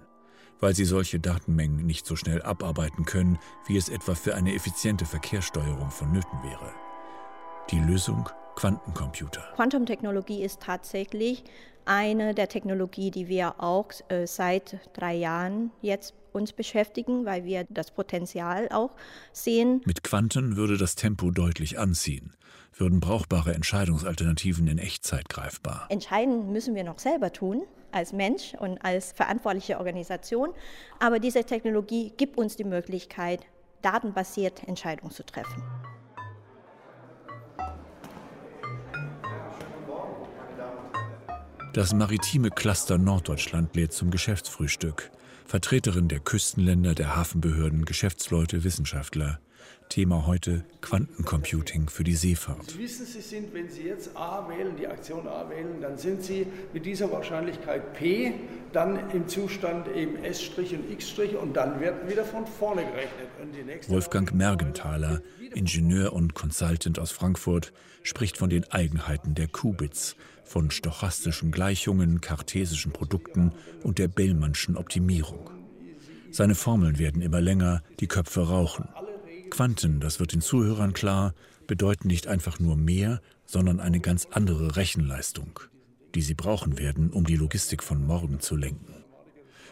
weil 0.60 0.76
sie 0.76 0.84
solche 0.84 1.18
Datenmengen 1.18 1.84
nicht 1.86 2.06
so 2.06 2.14
schnell 2.14 2.40
abarbeiten 2.40 3.04
können, 3.04 3.36
wie 3.66 3.76
es 3.76 3.88
etwa 3.88 4.14
für 4.14 4.36
eine 4.36 4.54
effiziente 4.54 5.04
Verkehrssteuerung 5.04 5.90
vonnöten 5.90 6.42
wäre. 6.44 6.72
Die 7.72 7.80
Lösung 7.80 8.28
Quantencomputer. 8.58 9.44
Quantumtechnologie 9.54 10.42
ist 10.42 10.60
tatsächlich 10.60 11.44
eine 11.84 12.34
der 12.34 12.48
Technologien, 12.48 13.12
die 13.12 13.28
wir 13.28 13.62
auch 13.62 13.90
äh, 14.08 14.26
seit 14.26 14.80
drei 14.94 15.14
Jahren 15.14 15.70
jetzt 15.80 16.12
uns 16.32 16.52
beschäftigen, 16.52 17.24
weil 17.24 17.44
wir 17.44 17.66
das 17.70 17.92
Potenzial 17.92 18.68
auch 18.70 18.90
sehen. 19.32 19.80
Mit 19.86 20.02
Quanten 20.02 20.56
würde 20.56 20.76
das 20.76 20.96
Tempo 20.96 21.30
deutlich 21.30 21.78
anziehen, 21.78 22.34
würden 22.76 22.98
brauchbare 22.98 23.54
Entscheidungsalternativen 23.54 24.66
in 24.66 24.78
Echtzeit 24.78 25.28
greifbar. 25.28 25.86
Entscheiden 25.88 26.50
müssen 26.50 26.74
wir 26.74 26.82
noch 26.82 26.98
selber 26.98 27.32
tun 27.32 27.62
als 27.92 28.12
Mensch 28.12 28.54
und 28.58 28.84
als 28.84 29.12
verantwortliche 29.12 29.78
Organisation, 29.78 30.48
aber 30.98 31.20
diese 31.20 31.44
Technologie 31.44 32.12
gibt 32.16 32.36
uns 32.36 32.56
die 32.56 32.64
Möglichkeit, 32.64 33.46
datenbasiert 33.82 34.66
Entscheidungen 34.66 35.12
zu 35.12 35.24
treffen. 35.24 35.62
Das 41.74 41.92
maritime 41.92 42.50
Cluster 42.50 42.96
Norddeutschland 42.96 43.76
lädt 43.76 43.92
zum 43.92 44.10
Geschäftsfrühstück. 44.10 45.10
Vertreterin 45.44 46.08
der 46.08 46.18
Küstenländer, 46.18 46.94
der 46.94 47.14
Hafenbehörden, 47.14 47.84
Geschäftsleute, 47.84 48.64
Wissenschaftler. 48.64 49.38
Thema 49.88 50.26
heute 50.26 50.64
Quantencomputing 50.82 51.88
für 51.88 52.04
die 52.04 52.14
Seefahrt. 52.14 52.70
Sie 52.70 52.78
wissen, 52.78 53.06
Sie 53.06 53.20
sind, 53.20 53.54
wenn 53.54 53.70
Sie 53.70 53.82
jetzt 53.82 54.14
A 54.16 54.46
wählen, 54.48 54.76
die 54.76 54.86
Aktion 54.86 55.26
A 55.26 55.48
wählen, 55.48 55.80
dann 55.80 55.96
sind 55.96 56.22
Sie 56.22 56.46
mit 56.72 56.84
dieser 56.84 57.10
Wahrscheinlichkeit 57.10 57.94
P, 57.94 58.34
dann 58.72 59.10
im 59.10 59.28
Zustand 59.28 59.88
eben 59.88 60.22
S' 60.24 60.50
und 60.58 60.90
X' 60.90 61.18
und 61.40 61.54
dann 61.56 61.80
wird 61.80 62.08
wieder 62.08 62.24
von 62.24 62.46
vorne 62.46 62.82
gerechnet. 62.84 63.88
Wolfgang 63.88 64.32
Mergenthaler, 64.34 65.22
Ingenieur 65.54 66.12
und 66.12 66.34
Consultant 66.34 66.98
aus 66.98 67.10
Frankfurt, 67.10 67.72
spricht 68.02 68.36
von 68.36 68.50
den 68.50 68.70
Eigenheiten 68.70 69.34
der 69.34 69.48
Qubits, 69.48 70.16
von 70.48 70.70
stochastischen 70.70 71.50
Gleichungen, 71.50 72.20
kartesischen 72.20 72.92
Produkten 72.92 73.52
und 73.82 73.98
der 73.98 74.08
Bellmannschen 74.08 74.76
Optimierung. 74.76 75.50
Seine 76.30 76.54
Formeln 76.54 76.98
werden 76.98 77.22
immer 77.22 77.40
länger, 77.40 77.82
die 78.00 78.06
Köpfe 78.06 78.48
rauchen. 78.48 78.88
Quanten, 79.50 80.00
das 80.00 80.20
wird 80.20 80.32
den 80.32 80.40
Zuhörern 80.40 80.92
klar, 80.92 81.34
bedeuten 81.66 82.08
nicht 82.08 82.26
einfach 82.26 82.58
nur 82.58 82.76
mehr, 82.76 83.20
sondern 83.46 83.80
eine 83.80 84.00
ganz 84.00 84.26
andere 84.30 84.76
Rechenleistung, 84.76 85.60
die 86.14 86.22
sie 86.22 86.34
brauchen 86.34 86.78
werden, 86.78 87.10
um 87.10 87.24
die 87.24 87.36
Logistik 87.36 87.82
von 87.82 88.04
morgen 88.06 88.40
zu 88.40 88.56
lenken. 88.56 89.04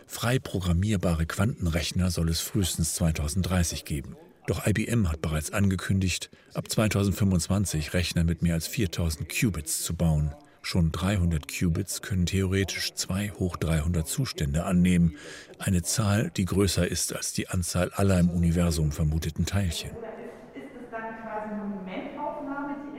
Frei 0.07 0.39
programmierbare 0.39 1.27
Quantenrechner 1.27 2.11
soll 2.11 2.29
es 2.29 2.41
frühestens 2.41 2.95
2030 2.95 3.85
geben. 3.85 4.17
Doch 4.47 4.65
IBM 4.65 5.11
hat 5.11 5.21
bereits 5.21 5.51
angekündigt, 5.51 6.31
ab 6.55 6.71
2025 6.71 7.93
Rechner 7.93 8.23
mit 8.23 8.43
mehr 8.43 8.55
als 8.55 8.69
4000 8.69 9.29
Qubits 9.29 9.83
zu 9.83 9.95
bauen. 9.95 10.33
Schon 10.67 10.91
300 10.91 11.47
Qubits 11.47 12.03
können 12.03 12.27
theoretisch 12.27 12.93
2 12.93 13.31
hoch 13.39 13.57
300 13.57 14.05
Zustände 14.05 14.65
annehmen, 14.65 15.17
eine 15.61 15.85
Zahl, 15.85 16.33
die 16.37 16.45
größer 16.45 16.89
ist 16.89 17.15
als 17.15 17.33
die 17.33 17.49
Anzahl 17.49 17.93
aller 17.93 18.19
im 18.19 18.31
Universum 18.31 18.91
vermuteten 18.91 19.47
Teilchen. 19.47 19.93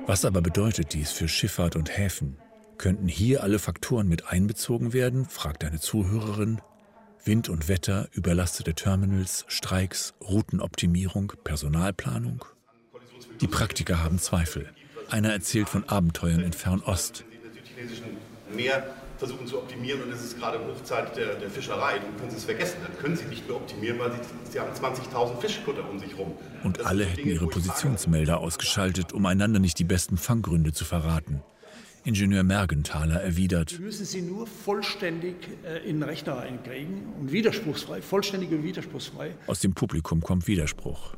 Was 0.06 0.24
aber 0.24 0.40
bedeutet 0.40 0.94
dies 0.94 1.12
für 1.12 1.28
Schifffahrt 1.28 1.76
und 1.76 1.98
Häfen? 1.98 2.38
Könnten 2.78 3.10
hier 3.10 3.44
alle 3.44 3.60
Faktoren 3.60 4.08
mit 4.08 4.28
einbezogen 4.32 4.94
werden? 4.94 5.26
fragt 5.26 5.66
eine 5.66 5.82
Zuhörerin. 5.82 6.62
Wind 7.26 7.50
und 7.50 7.68
Wetter, 7.68 8.08
überlastete 8.14 8.76
Terminals, 8.76 9.44
Streiks, 9.50 10.14
Routenoptimierung, 10.22 11.34
Personalplanung? 11.44 12.46
Die 13.42 13.48
Praktiker 13.48 14.02
haben 14.02 14.20
Zweifel. 14.20 14.70
Einer 15.10 15.34
erzählt 15.34 15.68
von 15.68 15.88
Abenteuern 15.90 16.44
in 16.44 16.54
Fernost 16.54 17.26
chinesischen 17.78 18.18
Meer 18.56 18.84
versuchen 19.18 19.48
zu 19.48 19.58
optimieren 19.58 20.04
und 20.04 20.12
es 20.12 20.24
ist 20.24 20.38
gerade 20.40 20.60
Hochzeit 20.60 21.16
der, 21.18 21.36
der 21.36 21.50
Fischerei, 21.50 22.00
dann 22.00 22.18
können 22.18 22.30
Sie 22.30 22.38
es 22.38 22.46
vergessen. 22.46 22.78
Dann 22.84 22.98
können 22.98 23.16
Sie 23.16 23.26
nicht 23.26 23.48
mehr 23.48 23.58
optimieren, 23.58 24.00
weil 24.00 24.12
Sie, 24.12 24.20
Sie 24.52 24.60
haben 24.60 24.72
20.000 24.72 25.40
Fischkutter 25.40 25.90
um 25.90 26.00
sich 26.00 26.18
rum. 26.18 26.34
Und 26.64 26.80
das 26.80 26.86
alle 26.86 27.06
hätten 27.06 27.24
Dinge, 27.24 27.34
ihre 27.34 27.48
Positionsmelder 27.48 28.40
ausgeschaltet, 28.40 29.14
um 29.14 29.26
einander 29.26 29.60
nicht 29.60 29.80
die 29.80 29.84
besten 29.84 30.18
Fanggründe 30.18 30.72
zu 30.72 30.86
verraten. 30.86 31.42
Ingenieur 32.04 32.44
Mergenthaler 32.44 33.22
erwidert. 33.22 33.74
Wir 33.74 33.86
müssen 33.86 34.06
sie 34.06 34.22
nur 34.22 34.48
vollständig 34.48 35.36
äh, 35.66 35.80
in 35.80 36.00
den 36.00 36.04
Rechner 36.04 36.38
reinkriegen 36.38 37.14
und 37.20 37.32
widerspruchsfrei, 37.32 38.02
vollständig 38.02 38.52
und 38.52 38.64
widerspruchsfrei. 38.64 39.32
Aus 39.48 39.60
dem 39.60 39.74
Publikum 39.74 40.22
kommt 40.22 40.48
Widerspruch. 40.48 41.16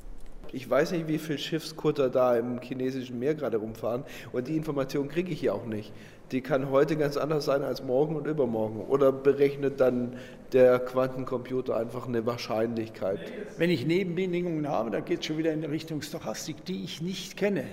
Ich 0.52 0.68
weiß 0.68 0.94
nicht, 0.94 1.08
wie 1.08 1.20
viele 1.20 1.38
Schiffskutter 1.38 2.10
da 2.10 2.36
im 2.36 2.60
chinesischen 2.60 3.20
Meer 3.20 3.36
gerade 3.36 3.58
rumfahren 3.58 4.04
und 4.32 4.48
die 4.48 4.56
Information 4.56 5.08
kriege 5.08 5.32
ich 5.32 5.42
hier 5.42 5.54
auch 5.54 5.68
nicht 5.68 5.92
die 6.32 6.42
kann 6.42 6.70
heute 6.70 6.96
ganz 6.96 7.18
anders 7.18 7.46
sein 7.46 7.64
als 7.64 7.84
morgen 7.84 8.16
und 8.16 8.28
übermorgen. 8.28 8.82
Oder 8.88 9.12
berechnet 9.12 9.80
dann 9.80 10.14
der 10.54 10.80
Quantencomputer 10.80 11.78
einfach 11.78 12.08
eine 12.08 12.26
Wahrscheinlichkeit? 12.26 13.20
Wenn 13.58 13.70
ich 13.70 13.86
Nebenbedingungen 13.86 14.68
habe, 14.68 14.92
dann 14.92 15.06
geht 15.06 15.20
es 15.20 15.26
schon 15.26 15.38
wieder 15.38 15.54
in 15.54 15.64
Richtung 15.64 16.02
Stochastik, 16.02 16.66
die 16.66 16.84
ich 16.84 17.02
nicht 17.02 17.38
kenne 17.38 17.66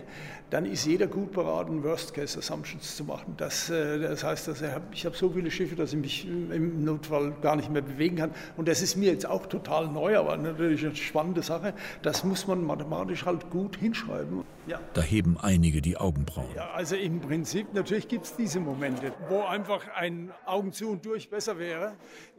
dann 0.51 0.65
ist 0.65 0.87
jeder 0.87 1.09
gut 1.09 1.33
beraten, 1.33 1.83
Worst-Case-Assumptions 1.83 2.97
zu 2.97 3.05
machen. 3.05 3.35
Das, 3.37 3.69
äh, 3.69 3.99
das 3.99 4.23
heißt, 4.23 4.47
dass 4.49 4.63
ich 4.93 5.05
habe 5.05 5.17
so 5.17 5.31
viele 5.31 5.51
Schiffe, 5.51 5.75
dass 5.75 5.93
ich 5.93 5.99
mich 5.99 6.27
im 6.27 6.85
Notfall 6.85 7.33
gar 7.43 7.57
nicht 7.57 7.71
mehr 7.71 7.83
bewegen 7.83 8.17
kann. 8.17 8.31
Und 8.57 8.69
das 8.69 8.81
ist 8.81 8.97
mir 8.97 9.11
jetzt 9.11 9.27
auch 9.27 9.47
total 9.47 9.89
neu, 9.89 10.17
aber 10.17 10.37
natürlich 10.37 10.85
eine 10.85 10.95
spannende 10.95 11.43
Sache. 11.43 11.75
Das 12.03 12.23
muss 12.23 12.47
man 12.47 12.63
mathematisch 12.65 13.27
halt 13.27 13.51
gut 13.51 13.77
hinschreiben. 13.77 14.45
Ja. 14.69 14.81
Da 14.95 15.03
heben 15.03 15.37
einige 15.41 15.83
die 15.83 15.97
Augenbrauen. 15.97 16.49
Ja, 16.55 16.71
also 16.75 16.95
im 16.95 17.21
Prinzip, 17.21 17.73
natürlich 17.75 18.09
gibt 18.09 18.27
es 18.27 18.37
diese 18.37 18.61
Momente, 18.61 19.13
wo 19.29 19.43
einfach 19.43 19.83
ein 19.97 20.31
Augen 20.45 20.73
zu 20.73 20.91
und 20.91 21.05
durch 21.05 21.29
besser 21.29 21.59
wäre. 21.59 21.95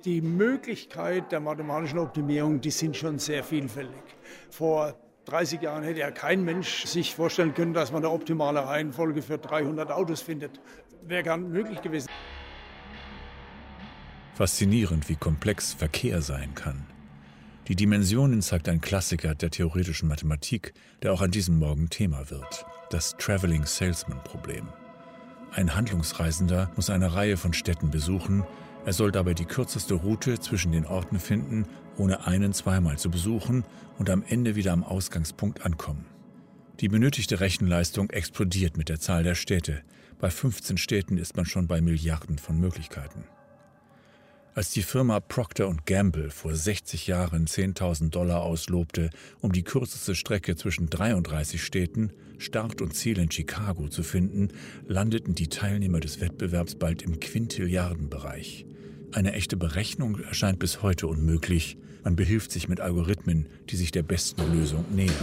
Die 0.06 0.22
Möglichkeit 0.28 1.32
der 1.32 1.40
mathematischen 1.40 2.00
Optimierung, 2.00 2.62
die 2.62 2.72
sind 2.72 2.96
schon 2.96 3.18
sehr 3.18 3.44
vielfältig. 3.44 4.04
Vor 4.50 4.96
30 5.26 5.62
Jahren 5.62 5.84
hätte 5.84 6.00
ja 6.00 6.12
kein 6.12 6.44
Mensch 6.44 6.86
sich 6.86 7.16
vorstellen 7.16 7.54
können, 7.54 7.74
dass 7.74 7.92
man 7.92 8.04
eine 8.04 8.14
optimale 8.14 8.66
Reihenfolge 8.66 9.22
für 9.22 9.38
300 9.38 9.92
Autos 9.92 10.22
findet. 10.22 10.60
Wäre 11.06 11.24
gar 11.24 11.38
nicht 11.38 11.52
möglich 11.52 11.82
gewesen. 11.82 12.08
Faszinierend, 14.36 15.10
wie 15.10 15.16
komplex 15.16 15.74
Verkehr 15.74 16.22
sein 16.22 16.54
kann. 16.54 16.86
Die 17.68 17.76
Dimensionen 17.76 18.42
zeigt 18.42 18.70
ein 18.70 18.80
Klassiker 18.80 19.36
der 19.36 19.50
theoretischen 19.50 20.08
Mathematik, 20.08 20.74
der 21.02 21.12
auch 21.12 21.22
an 21.22 21.32
diesem 21.32 21.60
Morgen 21.60 21.90
Thema 21.90 22.30
wird. 22.30 22.66
Das 22.92 23.18
Traveling 23.18 23.66
Salesman 23.66 24.24
Problem. 24.24 24.68
Ein 25.52 25.76
Handlungsreisender 25.76 26.72
muss 26.76 26.90
eine 26.90 27.14
Reihe 27.14 27.36
von 27.36 27.52
Städten 27.52 27.90
besuchen, 27.90 28.46
er 28.88 28.94
soll 28.94 29.12
dabei 29.12 29.34
die 29.34 29.44
kürzeste 29.44 29.96
Route 29.96 30.40
zwischen 30.40 30.72
den 30.72 30.86
Orten 30.86 31.20
finden, 31.20 31.66
ohne 31.98 32.26
einen 32.26 32.54
zweimal 32.54 32.98
zu 32.98 33.12
besuchen 33.12 33.66
und 33.98 34.10
am 34.10 34.24
Ende 34.26 34.56
wieder 34.56 34.72
am 34.72 34.86
Ausgangspunkt 34.86 35.66
ankommen. 35.66 36.06
Die 36.80 36.88
benötigte 36.88 37.42
Rechenleistung 37.42 38.10
explodiert 38.12 38.78
mit 38.78 38.88
der 38.88 39.02
Zahl 39.02 39.24
der 39.24 39.36
Städte. 39.36 39.82
Bei 40.20 40.30
15 40.30 40.78
Städten 40.78 41.18
ist 41.18 41.36
man 41.36 41.46
schon 41.46 41.68
bei 41.68 41.82
Milliarden 41.82 42.38
von 42.38 42.62
Möglichkeiten. 42.62 43.26
Als 44.56 44.72
die 44.72 44.84
Firma 44.84 45.20
Procter 45.20 45.76
Gamble 45.86 46.30
vor 46.30 46.56
60 46.56 47.08
Jahren 47.08 47.46
10.000 47.46 48.12
Dollar 48.12 48.42
auslobte, 48.42 49.10
um 49.42 49.52
die 49.52 49.64
kürzeste 49.64 50.16
Strecke 50.16 50.56
zwischen 50.56 50.90
33 50.90 51.62
Städten, 51.62 52.14
Start 52.38 52.82
und 52.82 52.96
Ziel 52.96 53.20
in 53.20 53.30
Chicago 53.30 53.90
zu 53.90 54.02
finden, 54.02 54.48
landeten 54.88 55.36
die 55.36 55.50
Teilnehmer 55.50 56.00
des 56.00 56.22
Wettbewerbs 56.22 56.76
bald 56.76 57.02
im 57.02 57.20
Quintilliardenbereich. 57.20 58.67
Eine 59.14 59.34
echte 59.34 59.58
Berechnung 59.58 60.20
erscheint 60.20 60.60
bis 60.60 60.82
heute 60.82 61.08
unmöglich. 61.08 61.78
Man 62.04 62.16
behilft 62.16 62.52
sich 62.52 62.68
mit 62.68 62.82
Algorithmen, 62.82 63.48
die 63.70 63.76
sich 63.76 63.92
der 63.92 64.04
besten 64.04 64.42
Lösung 64.54 64.86
nähern. 64.92 65.14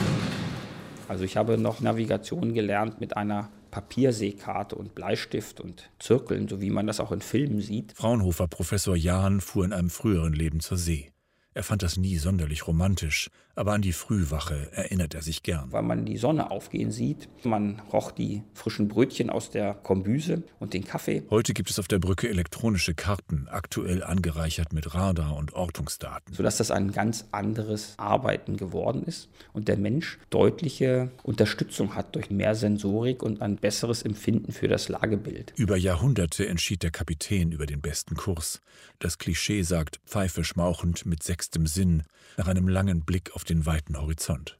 Also 1.08 1.24
ich 1.24 1.36
habe 1.36 1.58
noch 1.58 1.80
Navigation 1.80 2.54
gelernt 2.54 3.00
mit 3.00 3.16
einer 3.16 3.50
Papierseekarte 3.70 4.74
und 4.74 4.94
Bleistift 4.94 5.60
und 5.60 5.90
Zirkeln, 5.98 6.48
so 6.48 6.60
wie 6.60 6.70
man 6.70 6.86
das 6.86 7.00
auch 7.00 7.12
in 7.12 7.20
Filmen 7.20 7.60
sieht. 7.60 7.92
Fraunhofer 7.92 8.48
Professor 8.48 8.96
Jahn 8.96 9.40
fuhr 9.40 9.64
in 9.64 9.72
einem 9.72 9.90
früheren 9.90 10.32
Leben 10.32 10.60
zur 10.60 10.78
See. 10.78 11.10
Er 11.56 11.62
fand 11.62 11.84
das 11.84 11.96
nie 11.96 12.18
sonderlich 12.18 12.66
romantisch, 12.66 13.30
aber 13.54 13.74
an 13.74 13.82
die 13.82 13.92
Frühwache 13.92 14.72
erinnert 14.72 15.14
er 15.14 15.22
sich 15.22 15.44
gern. 15.44 15.70
Weil 15.70 15.84
man 15.84 16.04
die 16.04 16.16
Sonne 16.16 16.50
aufgehen 16.50 16.90
sieht, 16.90 17.28
man 17.44 17.80
roch 17.92 18.10
die 18.10 18.42
frischen 18.54 18.88
Brötchen 18.88 19.30
aus 19.30 19.50
der 19.50 19.74
Kombüse 19.74 20.42
und 20.58 20.74
den 20.74 20.84
Kaffee. 20.84 21.22
Heute 21.30 21.54
gibt 21.54 21.70
es 21.70 21.78
auf 21.78 21.86
der 21.86 22.00
Brücke 22.00 22.28
elektronische 22.28 22.94
Karten, 22.94 23.46
aktuell 23.48 24.02
angereichert 24.02 24.72
mit 24.72 24.94
Radar- 24.94 25.36
und 25.36 25.52
Ortungsdaten. 25.52 26.34
Sodass 26.34 26.56
das 26.56 26.72
ein 26.72 26.90
ganz 26.90 27.26
anderes 27.30 27.94
Arbeiten 27.98 28.56
geworden 28.56 29.04
ist 29.04 29.28
und 29.52 29.68
der 29.68 29.76
Mensch 29.76 30.18
deutliche 30.30 31.12
Unterstützung 31.22 31.94
hat 31.94 32.16
durch 32.16 32.30
mehr 32.30 32.56
Sensorik 32.56 33.22
und 33.22 33.42
ein 33.42 33.56
besseres 33.56 34.02
Empfinden 34.02 34.50
für 34.50 34.66
das 34.66 34.88
Lagebild. 34.88 35.52
Über 35.56 35.76
Jahrhunderte 35.76 36.48
entschied 36.48 36.82
der 36.82 36.90
Kapitän 36.90 37.52
über 37.52 37.66
den 37.66 37.80
besten 37.80 38.16
Kurs. 38.16 38.60
Das 38.98 39.18
Klischee 39.18 39.62
sagt, 39.62 40.00
Pfeife 40.06 40.44
schmauchend 40.44 41.04
mit 41.06 41.22
sechs 41.22 41.46
sechstem 41.46 41.66
Sinn 41.66 42.04
nach 42.36 42.48
einem 42.48 42.68
langen 42.68 43.04
Blick 43.04 43.34
auf 43.34 43.44
den 43.44 43.66
weiten 43.66 44.00
Horizont. 44.00 44.56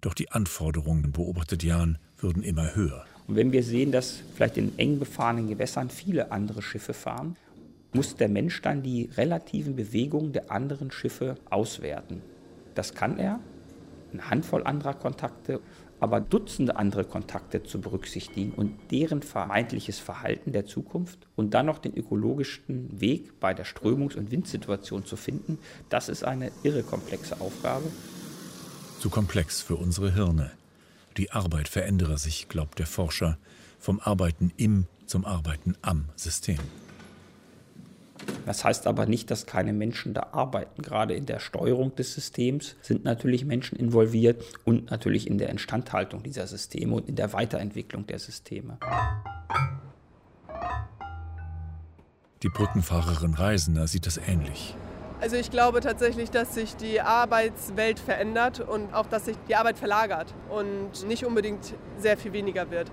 Doch 0.00 0.14
die 0.14 0.30
Anforderungen, 0.30 1.12
beobachtet 1.12 1.62
Jan, 1.62 1.98
würden 2.18 2.42
immer 2.42 2.74
höher. 2.74 3.04
Und 3.28 3.36
wenn 3.36 3.52
wir 3.52 3.62
sehen, 3.62 3.92
dass 3.92 4.20
vielleicht 4.34 4.56
in 4.56 4.76
eng 4.78 4.98
befahrenen 4.98 5.48
Gewässern 5.48 5.90
viele 5.90 6.32
andere 6.32 6.60
Schiffe 6.60 6.92
fahren, 6.92 7.36
muss 7.92 8.16
der 8.16 8.28
Mensch 8.28 8.60
dann 8.62 8.82
die 8.82 9.08
relativen 9.16 9.76
Bewegungen 9.76 10.32
der 10.32 10.50
anderen 10.50 10.90
Schiffe 10.90 11.36
auswerten. 11.50 12.20
Das 12.74 12.94
kann 12.94 13.18
er, 13.18 13.38
eine 14.12 14.28
Handvoll 14.28 14.64
anderer 14.64 14.94
Kontakte 14.94 15.60
aber 16.02 16.20
Dutzende 16.20 16.74
andere 16.74 17.04
Kontakte 17.04 17.62
zu 17.62 17.80
berücksichtigen 17.80 18.54
und 18.54 18.74
deren 18.90 19.22
vermeintliches 19.22 20.00
Verhalten 20.00 20.50
der 20.50 20.66
Zukunft 20.66 21.28
und 21.36 21.54
dann 21.54 21.66
noch 21.66 21.78
den 21.78 21.96
ökologischsten 21.96 23.00
Weg 23.00 23.38
bei 23.38 23.54
der 23.54 23.64
Strömungs- 23.64 24.16
und 24.16 24.32
Windsituation 24.32 25.06
zu 25.06 25.14
finden, 25.14 25.58
das 25.90 26.08
ist 26.08 26.24
eine 26.24 26.50
irre 26.64 26.82
komplexe 26.82 27.40
Aufgabe. 27.40 27.84
Zu 28.98 29.10
komplex 29.10 29.60
für 29.60 29.76
unsere 29.76 30.12
Hirne. 30.12 30.50
Die 31.18 31.30
Arbeit 31.30 31.68
verändere 31.68 32.18
sich, 32.18 32.48
glaubt 32.48 32.80
der 32.80 32.86
Forscher, 32.86 33.38
vom 33.78 34.00
Arbeiten 34.00 34.52
im 34.56 34.88
zum 35.06 35.24
Arbeiten 35.24 35.76
am 35.82 36.06
System. 36.16 36.58
Das 38.46 38.64
heißt 38.64 38.86
aber 38.86 39.06
nicht, 39.06 39.30
dass 39.30 39.46
keine 39.46 39.72
Menschen 39.72 40.14
da 40.14 40.28
arbeiten. 40.32 40.82
Gerade 40.82 41.14
in 41.14 41.26
der 41.26 41.38
Steuerung 41.38 41.94
des 41.94 42.14
Systems 42.14 42.76
sind 42.82 43.04
natürlich 43.04 43.44
Menschen 43.44 43.78
involviert 43.78 44.42
und 44.64 44.90
natürlich 44.90 45.26
in 45.26 45.38
der 45.38 45.48
Instandhaltung 45.50 46.22
dieser 46.22 46.46
Systeme 46.46 46.94
und 46.94 47.08
in 47.08 47.16
der 47.16 47.32
Weiterentwicklung 47.32 48.06
der 48.06 48.18
Systeme. 48.18 48.78
Die 52.42 52.48
Brückenfahrerin 52.48 53.34
Reisender 53.34 53.86
sieht 53.86 54.06
das 54.06 54.18
ähnlich. 54.18 54.74
Also 55.20 55.36
ich 55.36 55.52
glaube 55.52 55.78
tatsächlich, 55.78 56.32
dass 56.32 56.54
sich 56.54 56.74
die 56.74 57.00
Arbeitswelt 57.00 58.00
verändert 58.00 58.58
und 58.58 58.92
auch, 58.92 59.06
dass 59.06 59.26
sich 59.26 59.36
die 59.48 59.54
Arbeit 59.54 59.78
verlagert 59.78 60.34
und 60.50 61.06
nicht 61.06 61.24
unbedingt 61.24 61.74
sehr 61.98 62.16
viel 62.16 62.32
weniger 62.32 62.72
wird. 62.72 62.90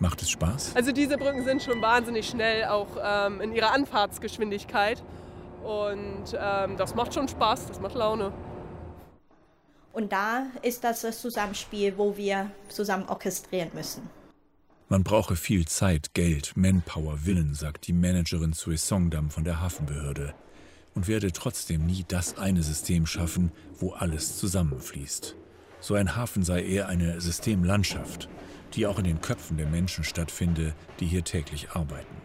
Macht 0.00 0.22
es 0.22 0.30
Spaß? 0.30 0.76
Also 0.76 0.92
diese 0.92 1.16
Brücken 1.16 1.44
sind 1.44 1.62
schon 1.62 1.82
wahnsinnig 1.82 2.28
schnell, 2.28 2.66
auch 2.66 2.88
ähm, 3.02 3.40
in 3.40 3.52
ihrer 3.52 3.72
Anfahrtsgeschwindigkeit. 3.72 5.02
Und 5.64 6.36
ähm, 6.38 6.76
das 6.76 6.94
macht 6.94 7.14
schon 7.14 7.26
Spaß, 7.26 7.66
das 7.66 7.80
macht 7.80 7.94
Laune. 7.94 8.32
Und 9.92 10.12
da 10.12 10.46
ist 10.62 10.84
das 10.84 11.00
das 11.00 11.20
Zusammenspiel, 11.20 11.98
wo 11.98 12.16
wir 12.16 12.50
zusammen 12.68 13.08
orchestrieren 13.08 13.70
müssen. 13.74 14.08
Man 14.88 15.02
brauche 15.02 15.36
viel 15.36 15.66
Zeit, 15.66 16.14
Geld, 16.14 16.52
Manpower, 16.56 17.26
Willen, 17.26 17.54
sagt 17.54 17.88
die 17.88 17.92
Managerin 17.92 18.52
Sui 18.52 18.78
Songdam 18.78 19.30
von 19.30 19.44
der 19.44 19.60
Hafenbehörde 19.60 20.32
und 20.94 21.08
werde 21.08 21.32
trotzdem 21.32 21.84
nie 21.84 22.04
das 22.08 22.38
eine 22.38 22.62
System 22.62 23.04
schaffen, 23.04 23.52
wo 23.78 23.92
alles 23.92 24.38
zusammenfließt. 24.38 25.34
So 25.80 25.94
ein 25.94 26.16
Hafen 26.16 26.42
sei 26.42 26.64
eher 26.64 26.88
eine 26.88 27.20
Systemlandschaft, 27.20 28.28
die 28.74 28.86
auch 28.86 28.98
in 28.98 29.04
den 29.04 29.20
Köpfen 29.20 29.56
der 29.56 29.66
Menschen 29.66 30.02
stattfinde, 30.02 30.74
die 30.98 31.06
hier 31.06 31.22
täglich 31.22 31.70
arbeiten. 31.70 32.16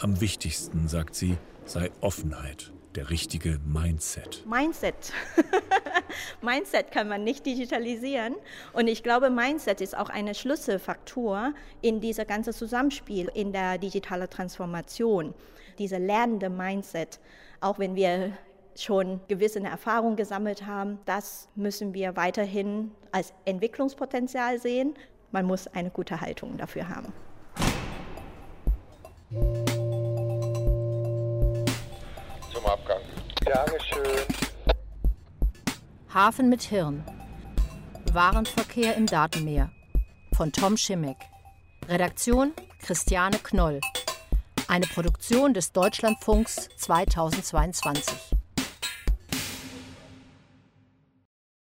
Am 0.00 0.20
wichtigsten, 0.20 0.88
sagt 0.88 1.14
sie, 1.14 1.38
sei 1.64 1.90
Offenheit, 2.02 2.70
der 2.94 3.10
richtige 3.10 3.58
Mindset. 3.64 4.44
Mindset. 4.46 5.12
Mindset 6.42 6.92
kann 6.92 7.08
man 7.08 7.24
nicht 7.24 7.46
digitalisieren. 7.46 8.34
Und 8.74 8.88
ich 8.88 9.02
glaube, 9.02 9.30
Mindset 9.30 9.80
ist 9.80 9.96
auch 9.96 10.10
eine 10.10 10.34
Schlüsselfaktor 10.34 11.54
in 11.80 12.00
dieser 12.00 12.26
ganzen 12.26 12.52
Zusammenspiel 12.52 13.30
in 13.34 13.52
der 13.52 13.78
digitalen 13.78 14.28
Transformation. 14.28 15.34
Dieser 15.78 15.98
lernende 15.98 16.50
Mindset, 16.50 17.20
auch 17.60 17.78
wenn 17.78 17.94
wir 17.96 18.32
schon 18.82 19.20
gewisse 19.28 19.60
Erfahrungen 19.60 20.16
gesammelt 20.16 20.66
haben. 20.66 20.98
Das 21.04 21.48
müssen 21.54 21.94
wir 21.94 22.16
weiterhin 22.16 22.92
als 23.12 23.32
Entwicklungspotenzial 23.44 24.60
sehen. 24.60 24.94
Man 25.30 25.44
muss 25.44 25.66
eine 25.68 25.90
gute 25.90 26.20
Haltung 26.20 26.56
dafür 26.56 26.88
haben. 26.88 27.12
Zum 32.52 32.64
Abgang. 32.64 33.00
Dankeschön. 33.44 34.26
Hafen 36.12 36.48
mit 36.48 36.62
Hirn. 36.62 37.04
Warenverkehr 38.12 38.96
im 38.96 39.06
Datenmeer. 39.06 39.70
Von 40.34 40.52
Tom 40.52 40.76
Schimmeck. 40.76 41.18
Redaktion 41.88 42.52
Christiane 42.80 43.38
Knoll. 43.38 43.80
Eine 44.68 44.86
Produktion 44.86 45.52
des 45.52 45.72
Deutschlandfunks 45.72 46.68
2022. 46.76 48.37